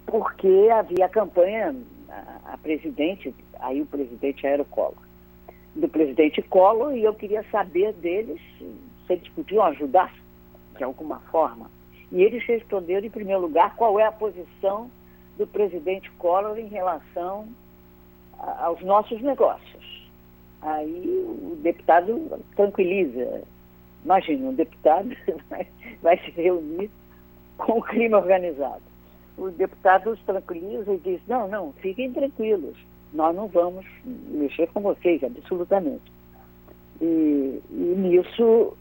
Porque 0.06 0.68
havia 0.72 1.06
a 1.06 1.08
campanha, 1.08 1.74
a, 2.08 2.54
a 2.54 2.58
presidente, 2.58 3.34
aí 3.60 3.80
o 3.80 3.86
presidente 3.86 4.46
era 4.46 4.62
o 4.62 4.66
Collor, 4.66 4.98
do 5.74 5.88
presidente 5.88 6.42
Collor, 6.42 6.94
e 6.94 7.04
eu 7.04 7.14
queria 7.14 7.44
saber 7.50 7.92
deles 7.94 8.40
se 8.58 9.12
eles 9.12 9.28
podiam 9.28 9.62
ajudar 9.64 10.12
de 10.76 10.84
alguma 10.84 11.20
forma. 11.30 11.70
E 12.10 12.22
eles 12.22 12.44
responderam, 12.44 13.06
em 13.06 13.10
primeiro 13.10 13.40
lugar, 13.40 13.74
qual 13.76 13.98
é 13.98 14.04
a 14.04 14.12
posição 14.12 14.90
do 15.38 15.46
presidente 15.46 16.10
Collor 16.12 16.58
em 16.58 16.68
relação 16.68 17.48
a, 18.38 18.66
aos 18.66 18.80
nossos 18.82 19.20
negócios. 19.20 19.83
Aí 20.64 21.24
o 21.26 21.56
deputado 21.62 22.42
tranquiliza, 22.56 23.42
Imagina, 24.04 24.50
um 24.50 24.54
deputado 24.54 25.16
vai, 26.02 26.18
se 26.18 26.30
reunir 26.32 26.90
com 27.56 27.78
o 27.78 27.82
crime 27.82 28.14
organizado. 28.14 28.82
O 29.36 29.50
deputado 29.50 30.10
os 30.10 30.20
tranquiliza 30.20 30.92
e 30.92 30.98
diz, 30.98 31.20
não, 31.26 31.48
não, 31.48 31.72
fiquem 31.74 32.12
tranquilos, 32.12 32.76
nós 33.12 33.34
não 33.34 33.48
vamos 33.48 33.84
mexer 34.04 34.68
com 34.68 34.80
vocês, 34.80 35.24
absolutamente. 35.24 36.12
E, 37.00 37.60
e 37.70 37.94
nisso, 37.96 38.76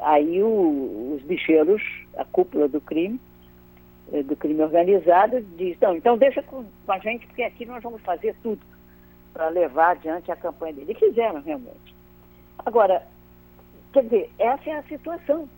aí 0.00 0.42
o, 0.42 1.14
os 1.16 1.22
bicheiros, 1.22 1.82
a 2.16 2.24
cúpula 2.24 2.68
do 2.68 2.80
crime, 2.80 3.18
eh, 4.12 4.22
do 4.22 4.36
crime 4.36 4.62
organizado, 4.62 5.40
diz, 5.56 5.76
não, 5.80 5.96
então 5.96 6.16
deixa 6.16 6.42
com 6.42 6.64
a 6.86 6.98
gente, 6.98 7.26
porque 7.26 7.42
aqui 7.42 7.66
nós 7.66 7.82
vamos 7.82 8.00
fazer 8.02 8.36
tudo 8.42 8.60
para 9.36 9.48
levar 9.48 9.90
adiante 9.90 10.32
a 10.32 10.36
campanha 10.36 10.72
dele. 10.72 10.92
E 10.92 10.94
fizeram 10.94 11.42
realmente. 11.42 11.94
Agora, 12.64 13.06
Quer 13.96 14.02
dizer, 14.02 14.30
essa 14.38 14.68
é 14.68 14.74
a 14.74 14.82
situação. 14.82 15.48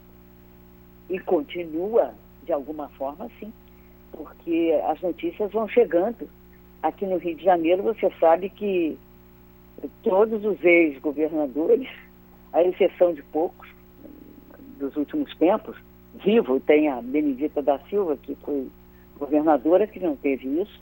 E 1.11 1.19
continua, 1.19 2.15
de 2.45 2.53
alguma 2.53 2.89
forma, 2.91 3.25
assim, 3.25 3.53
porque 4.13 4.81
as 4.87 5.01
notícias 5.01 5.51
vão 5.51 5.67
chegando. 5.67 6.31
Aqui 6.81 7.05
no 7.05 7.17
Rio 7.17 7.35
de 7.35 7.43
Janeiro, 7.43 7.83
você 7.83 8.09
sabe 8.21 8.49
que 8.51 8.97
todos 10.05 10.45
os 10.45 10.63
ex-governadores, 10.63 11.89
à 12.53 12.63
exceção 12.63 13.13
de 13.13 13.25
poucos, 13.25 13.69
dos 14.79 14.95
últimos 14.95 15.37
tempos, 15.39 15.77
vivo, 16.25 16.61
tem 16.61 16.89
a 16.89 17.03
Benedita 17.03 17.61
da 17.61 17.81
Silva, 17.89 18.17
que 18.19 18.37
foi 18.37 18.69
governadora, 19.19 19.89
que 19.89 19.99
não 19.99 20.15
teve 20.15 20.47
isso, 20.63 20.81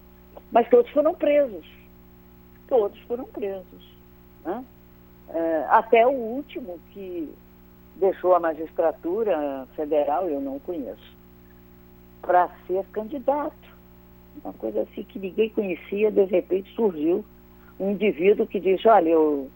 mas 0.52 0.68
todos 0.68 0.90
foram 0.90 1.14
presos. 1.14 1.64
Todos 2.68 2.98
foram 3.02 3.24
presos. 3.24 3.96
Né? 4.44 4.64
É, 5.28 5.66
até 5.68 6.06
o 6.06 6.12
último 6.12 6.78
que 6.92 7.32
deixou 7.96 8.34
a 8.34 8.40
magistratura 8.40 9.66
federal, 9.74 10.28
eu 10.28 10.40
não 10.40 10.58
conheço, 10.58 11.16
para 12.22 12.48
ser 12.66 12.84
candidato. 12.92 13.54
Uma 14.44 14.52
coisa 14.52 14.82
assim 14.82 15.02
que 15.02 15.18
ninguém 15.18 15.48
conhecia, 15.50 16.10
de 16.10 16.24
repente 16.24 16.72
surgiu 16.74 17.24
um 17.80 17.90
indivíduo 17.92 18.46
que 18.46 18.60
disse, 18.60 18.86
olha, 18.88 19.10
eu, 19.10 19.50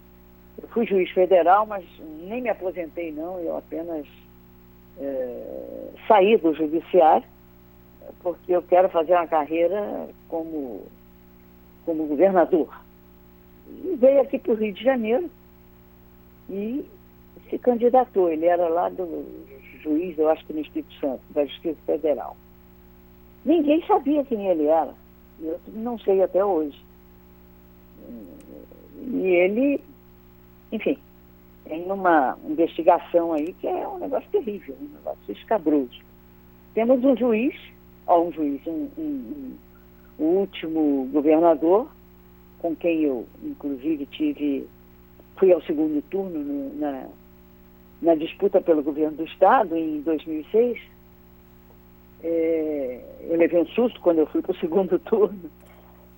eu 0.61 0.69
fui 0.69 0.87
juiz 0.87 1.11
federal, 1.11 1.67
mas 1.67 1.85
nem 2.23 2.43
me 2.43 2.49
aposentei 2.49 3.13
não, 3.13 3.39
eu 3.41 3.57
apenas 3.57 4.07
é, 4.99 5.91
saí 6.07 6.37
do 6.37 6.55
judiciário, 6.55 7.27
porque 8.23 8.53
eu 8.53 8.63
quero 8.63 8.89
fazer 8.89 9.13
uma 9.15 9.27
carreira 9.27 10.09
como, 10.29 10.83
como 11.85 12.07
governador. 12.07 12.69
Veio 13.99 14.21
aqui 14.21 14.39
para 14.39 14.53
o 14.53 14.57
Rio 14.57 14.73
de 14.73 14.83
Janeiro 14.83 15.31
e 16.49 16.85
se 17.49 17.59
candidatou. 17.59 18.31
Ele 18.31 18.47
era 18.47 18.69
lá 18.69 18.89
do 18.89 19.25
juiz, 19.83 20.19
eu 20.19 20.29
acho 20.29 20.45
que 20.47 20.53
no 20.53 20.61
Espírito 20.61 20.93
Santo, 20.95 21.23
da 21.31 21.45
Justiça 21.45 21.79
Federal. 21.87 22.37
Ninguém 23.45 23.85
sabia 23.87 24.25
quem 24.25 24.47
ele 24.47 24.67
era. 24.67 24.95
Eu 25.41 25.59
não 25.69 25.99
sei 25.99 26.23
até 26.23 26.45
hoje. 26.45 26.79
E 29.01 29.27
ele, 29.27 29.81
enfim, 30.71 30.99
tem 31.65 31.91
uma 31.91 32.37
investigação 32.47 33.33
aí 33.33 33.53
que 33.55 33.67
é 33.67 33.89
um 33.89 33.99
negócio 33.99 34.29
terrível, 34.31 34.77
um 34.81 34.95
negócio 34.95 35.33
escabroso. 35.33 36.01
Temos 36.75 37.03
um 37.03 37.17
juiz, 37.17 37.55
ó, 38.07 38.23
um 38.23 38.33
juiz, 38.33 38.61
um, 38.67 38.89
um, 38.99 39.03
um, 39.03 39.57
o 40.19 40.25
último 40.41 41.09
governador, 41.13 41.89
com 42.61 42.77
quem 42.77 43.03
eu, 43.03 43.27
inclusive, 43.43 44.07
tive, 44.07 44.67
fui 45.37 45.53
ao 45.53 45.63
segundo 45.63 46.03
turno 46.11 46.39
no, 46.39 46.75
na, 46.79 47.07
na 48.03 48.15
disputa 48.15 48.61
pelo 48.61 48.83
governo 48.83 49.17
do 49.17 49.25
Estado, 49.25 49.77
em 49.77 50.01
2006, 50.03 50.79
é, 52.23 53.01
eu 53.23 53.37
levei 53.37 53.61
um 53.61 53.67
susto 53.67 54.01
quando 54.01 54.19
eu 54.19 54.27
fui 54.27 54.43
para 54.43 54.53
o 54.53 54.57
segundo 54.61 54.99
turno, 54.99 55.51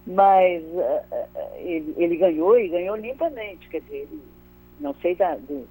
mas 0.07 0.63
uh, 0.65 1.59
ele, 1.59 1.95
ele, 1.97 2.17
ganhou 2.17 2.59
e 2.59 2.69
ganhou 2.69 2.97
limpamente, 2.97 3.69
quer 3.69 3.81
dizer, 3.83 4.09
ele, 4.11 4.21
não 4.81 4.95
sei 4.95 5.15
da, 5.15 5.37
do, 5.37 5.65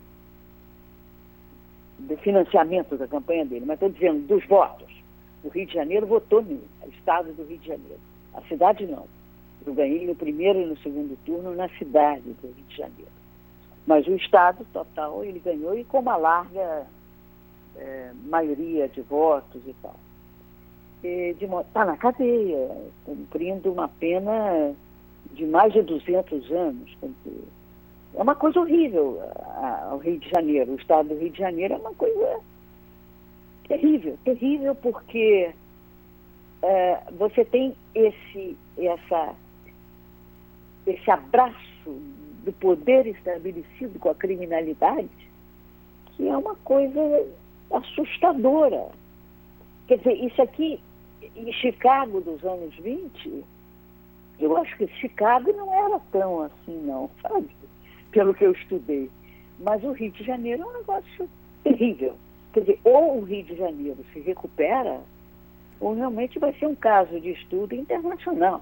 do 2.00 2.18
financiamento 2.18 2.96
da 2.96 3.08
campanha 3.08 3.46
dele, 3.46 3.66
mas 3.66 3.76
estou 3.76 3.90
dizendo, 3.90 4.26
dos 4.28 4.46
votos. 4.48 4.90
O 5.44 5.50
Rio 5.50 5.66
de 5.66 5.74
Janeiro 5.74 6.06
votou 6.06 6.42
no 6.42 6.62
Estado 6.98 7.34
do 7.34 7.44
Rio 7.44 7.58
de 7.58 7.68
Janeiro. 7.68 8.00
A 8.34 8.42
cidade 8.44 8.86
não. 8.86 9.06
Eu 9.66 9.74
ganhei 9.74 10.06
no 10.06 10.16
primeiro 10.16 10.60
e 10.60 10.66
no 10.66 10.78
segundo 10.78 11.18
turno 11.26 11.56
na 11.56 11.70
cidade 11.78 12.22
do 12.22 12.48
Rio 12.48 12.66
de 12.68 12.78
Janeiro. 12.78 13.12
Mas 13.86 14.08
o 14.08 14.16
Estado 14.16 14.66
total 14.74 15.24
ele 15.24 15.40
ganhou 15.40 15.78
e 15.78 15.84
com 15.84 16.00
uma 16.00 16.16
larga 16.18 16.88
é, 17.76 18.12
maioria 18.26 18.88
de 18.88 19.02
votos 19.02 19.62
e 19.66 19.76
tal. 19.82 19.96
está 21.04 21.86
na 21.86 21.98
cadeia, 21.98 22.70
cumprindo 23.06 23.72
uma 23.72 23.88
pena 23.88 24.74
de 25.34 25.46
mais 25.46 25.74
de 25.74 25.82
200 25.82 26.52
anos. 26.52 26.98
É 28.14 28.22
uma 28.22 28.36
coisa 28.36 28.60
horrível 28.60 29.20
o 29.94 29.98
Rio 29.98 30.20
de 30.20 30.30
Janeiro. 30.30 30.72
O 30.72 30.76
estado 30.76 31.10
do 31.10 31.16
Rio 31.16 31.30
de 31.30 31.40
Janeiro 31.40 31.74
é 31.74 31.78
uma 31.78 31.94
coisa 31.94 32.40
terrível, 33.68 34.18
terrível 34.26 34.76
porque 34.76 35.52
é, 36.62 37.00
você 37.18 37.46
tem 37.46 37.76
esse, 37.96 38.58
essa, 38.78 39.34
esse 40.86 41.10
abraço 41.10 41.56
do 42.44 42.52
poder 42.54 43.06
estabelecido 43.08 44.00
com 44.00 44.10
a 44.10 44.16
criminalidade, 44.16 45.10
que 46.16 46.28
é 46.28 46.36
uma 46.36 46.56
coisa 46.58 47.00
assustadora. 47.72 48.90
Quer 49.88 49.98
dizer, 50.00 50.14
isso 50.14 50.42
aqui, 50.42 50.80
em 51.36 51.52
Chicago 51.54 52.22
dos 52.22 52.44
anos 52.44 52.76
20, 52.78 53.44
eu 54.40 54.58
acho 54.58 54.76
que 54.78 54.88
Chicago 54.88 55.52
não 55.54 55.74
era 55.74 56.00
tão 56.12 56.42
assim, 56.42 56.78
não, 56.84 57.10
sabe? 57.22 57.50
Pelo 58.12 58.34
que 58.34 58.46
eu 58.46 58.52
estudei. 58.54 59.10
Mas 59.60 59.84
o 59.84 59.92
Rio 59.92 60.12
de 60.12 60.24
Janeiro 60.24 60.64
é 60.64 60.66
um 60.66 60.78
negócio 60.80 61.30
terrível. 61.64 62.16
Quer 62.54 62.62
dizer, 62.62 62.80
ou 62.84 63.20
o 63.20 63.24
Rio 63.24 63.44
de 63.44 63.56
Janeiro 63.56 64.04
se 64.12 64.20
recupera, 64.20 65.00
ou 65.80 65.94
realmente 65.94 66.40
vai 66.40 66.54
ser 66.54 66.66
um 66.66 66.76
caso 66.76 67.20
de 67.20 67.32
estudo 67.32 67.76
internacional. 67.76 68.62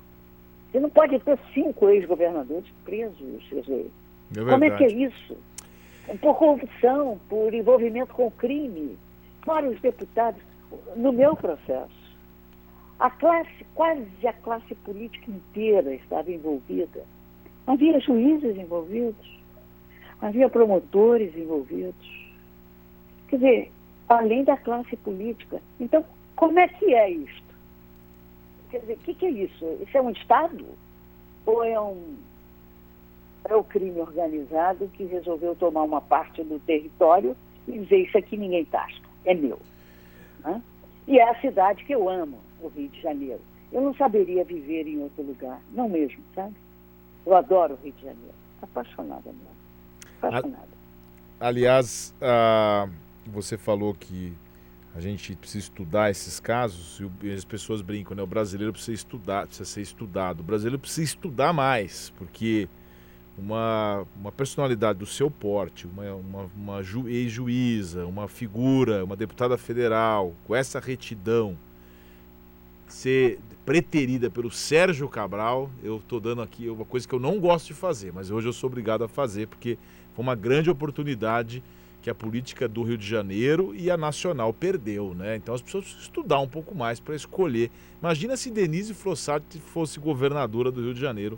Você 0.72 0.80
não 0.80 0.90
pode 0.90 1.20
ter 1.20 1.38
cinco 1.54 1.90
ex-governadores 1.90 2.70
presos. 2.86 3.44
É 4.36 4.40
como 4.44 4.64
é 4.64 4.78
que 4.78 4.84
é 4.84 4.92
isso? 4.92 5.38
Por 6.22 6.36
corrupção, 6.36 7.20
por 7.28 7.54
envolvimento 7.54 8.14
com 8.14 8.30
crime. 8.32 8.98
Vários 9.46 9.80
deputados, 9.82 10.42
no 10.96 11.12
meu 11.12 11.36
processo, 11.36 12.00
a 13.00 13.10
classe, 13.10 13.66
quase 13.74 14.06
a 14.28 14.34
classe 14.34 14.76
política 14.76 15.32
inteira 15.32 15.94
estava 15.96 16.32
envolvida. 16.32 17.04
Havia 17.66 18.00
juízes 18.00 18.58
envolvidos, 18.58 19.40
havia 20.22 20.50
promotores 20.50 21.36
envolvidos. 21.36 22.30
Quer 23.28 23.36
dizer, 23.38 23.72
além 24.10 24.44
da 24.44 24.58
classe 24.58 24.96
política. 24.98 25.62
Então, 25.80 26.04
como 26.36 26.60
é 26.60 26.68
que 26.68 26.94
é 26.94 27.10
isto? 27.10 27.49
Quer 28.70 28.80
dizer, 28.82 28.94
o 28.94 28.98
que, 28.98 29.14
que, 29.14 29.26
é 29.26 29.32
isso? 29.32 29.66
Isso 29.82 29.98
é 29.98 30.02
um 30.02 30.12
Estado? 30.12 30.66
Ou 31.46 31.64
é 31.64 31.80
um 31.80 32.18
é 33.46 33.56
o 33.56 33.64
crime 33.64 34.00
organizado 34.00 34.90
que 34.90 35.06
resolveu 35.06 35.56
tomar 35.56 35.84
uma 35.84 36.02
parte 36.02 36.44
do 36.44 36.60
território 36.60 37.36
e 37.68 37.80
dizer 37.80 37.98
isso 37.98 38.18
aqui 38.18 38.38
ninguém 38.38 38.66
tasca, 38.66 39.08
é 39.26 39.34
meu. 39.34 39.60
Né? 40.44 40.62
E 41.08 41.18
é 41.18 41.30
a 41.30 41.40
cidade 41.40 41.84
que 41.86 41.94
eu 41.94 42.10
amo, 42.10 42.38
o 42.62 42.68
Rio 42.68 42.90
de 42.90 43.02
Janeiro. 43.02 43.42
Eu 43.72 43.82
não 43.82 43.94
saberia 43.96 44.44
viver 44.44 44.88
em 44.88 45.00
outro 45.00 45.24
lugar, 45.24 45.62
não 45.72 45.88
mesmo, 45.88 46.22
sabe? 46.36 46.56
Eu 47.26 47.36
adoro 47.36 47.76
o 47.76 47.78
Rio 47.84 47.94
de 47.94 48.02
Janeiro, 48.02 48.34
apaixonada 48.62 49.26
mesmo, 49.26 50.18
apaixonada. 50.18 50.70
Aliás, 51.40 52.14
uh, 52.22 52.92
você 53.26 53.58
falou 53.58 53.94
que 53.94 54.34
a 54.96 55.00
gente 55.00 55.36
precisa 55.36 55.66
estudar 55.66 56.10
esses 56.10 56.40
casos 56.40 57.02
e 57.22 57.32
as 57.32 57.46
pessoas 57.46 57.82
brincam, 57.82 58.16
né? 58.16 58.24
O 58.24 58.28
brasileiro 58.28 58.74
precisa 58.74 58.94
estudar, 58.94 59.46
precisa 59.46 59.70
ser 59.70 59.82
estudado. 59.82 60.40
O 60.40 60.44
brasileiro 60.44 60.80
precisa 60.80 61.04
estudar 61.04 61.54
mais, 61.54 62.12
porque 62.18 62.68
uma, 63.38 64.06
uma 64.20 64.32
personalidade 64.32 65.00
do 65.00 65.06
seu 65.06 65.30
porte, 65.30 65.88
uma, 65.88 66.14
uma, 66.14 66.52
uma 66.56 66.84
ju, 66.84 67.08
ex-juíza, 67.08 68.06
uma 68.06 68.28
figura, 68.28 69.04
uma 69.04 69.16
deputada 69.16 69.58
federal, 69.58 70.34
com 70.46 70.56
essa 70.56 70.80
retidão, 70.80 71.58
ser 72.88 73.40
preterida 73.66 74.30
pelo 74.30 74.50
Sérgio 74.50 75.08
Cabral, 75.08 75.70
eu 75.84 75.98
estou 75.98 76.20
dando 76.20 76.42
aqui 76.42 76.70
uma 76.70 76.86
coisa 76.86 77.08
que 77.08 77.14
eu 77.14 77.20
não 77.20 77.40
gosto 77.40 77.68
de 77.68 77.74
fazer, 77.76 78.12
mas 78.12 78.32
hoje 78.32 78.48
eu 78.48 78.54
sou 78.54 78.68
obrigado 78.68 79.04
a 79.04 79.08
fazer, 79.08 79.48
porque 79.48 79.78
foi 80.16 80.24
uma 80.24 80.36
grande 80.36 80.70
oportunidade 80.70 81.64
que 82.02 82.10
a 82.10 82.16
política 82.16 82.68
do 82.68 82.82
Rio 82.84 82.98
de 82.98 83.06
Janeiro 83.06 83.74
e 83.76 83.92
a 83.92 83.98
nacional 83.98 84.54
perdeu, 84.54 85.14
né? 85.14 85.36
Então 85.36 85.54
as 85.54 85.62
pessoas 85.62 85.86
estudar 86.00 86.40
um 86.40 86.48
pouco 86.48 86.74
mais 86.74 87.00
para 87.00 87.16
escolher. 87.16 87.70
Imagina 88.00 88.38
se 88.38 88.50
Denise 88.50 88.94
Frossati 88.94 89.60
fosse 89.60 90.00
governadora 90.00 90.72
do 90.72 90.82
Rio 90.82 90.94
de 90.94 91.02
Janeiro, 91.02 91.38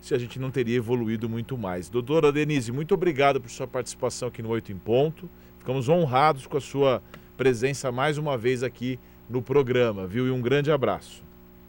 se 0.00 0.14
a 0.14 0.18
gente 0.18 0.38
não 0.38 0.50
teria 0.50 0.76
evoluído 0.76 1.28
muito 1.28 1.56
mais. 1.56 1.88
Doutora 1.88 2.32
Denise, 2.32 2.72
muito 2.72 2.94
obrigado 2.94 3.40
por 3.40 3.50
sua 3.50 3.66
participação 3.66 4.28
aqui 4.28 4.42
no 4.42 4.48
Oito 4.50 4.72
em 4.72 4.78
Ponto. 4.78 5.28
Ficamos 5.58 5.88
honrados 5.88 6.46
com 6.46 6.56
a 6.56 6.60
sua 6.60 7.02
presença 7.36 7.92
mais 7.92 8.18
uma 8.18 8.36
vez 8.36 8.62
aqui 8.62 8.98
no 9.28 9.40
programa, 9.40 10.06
viu? 10.06 10.26
E 10.26 10.30
um 10.30 10.40
grande 10.40 10.72
abraço. 10.72 11.22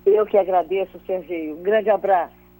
Eu 0.05 0.25
que 0.25 0.37
agradeço, 0.37 0.99
Sergio. 1.05 1.57
Um 1.57 1.61
grande 1.61 1.89
abraço. 1.89 2.40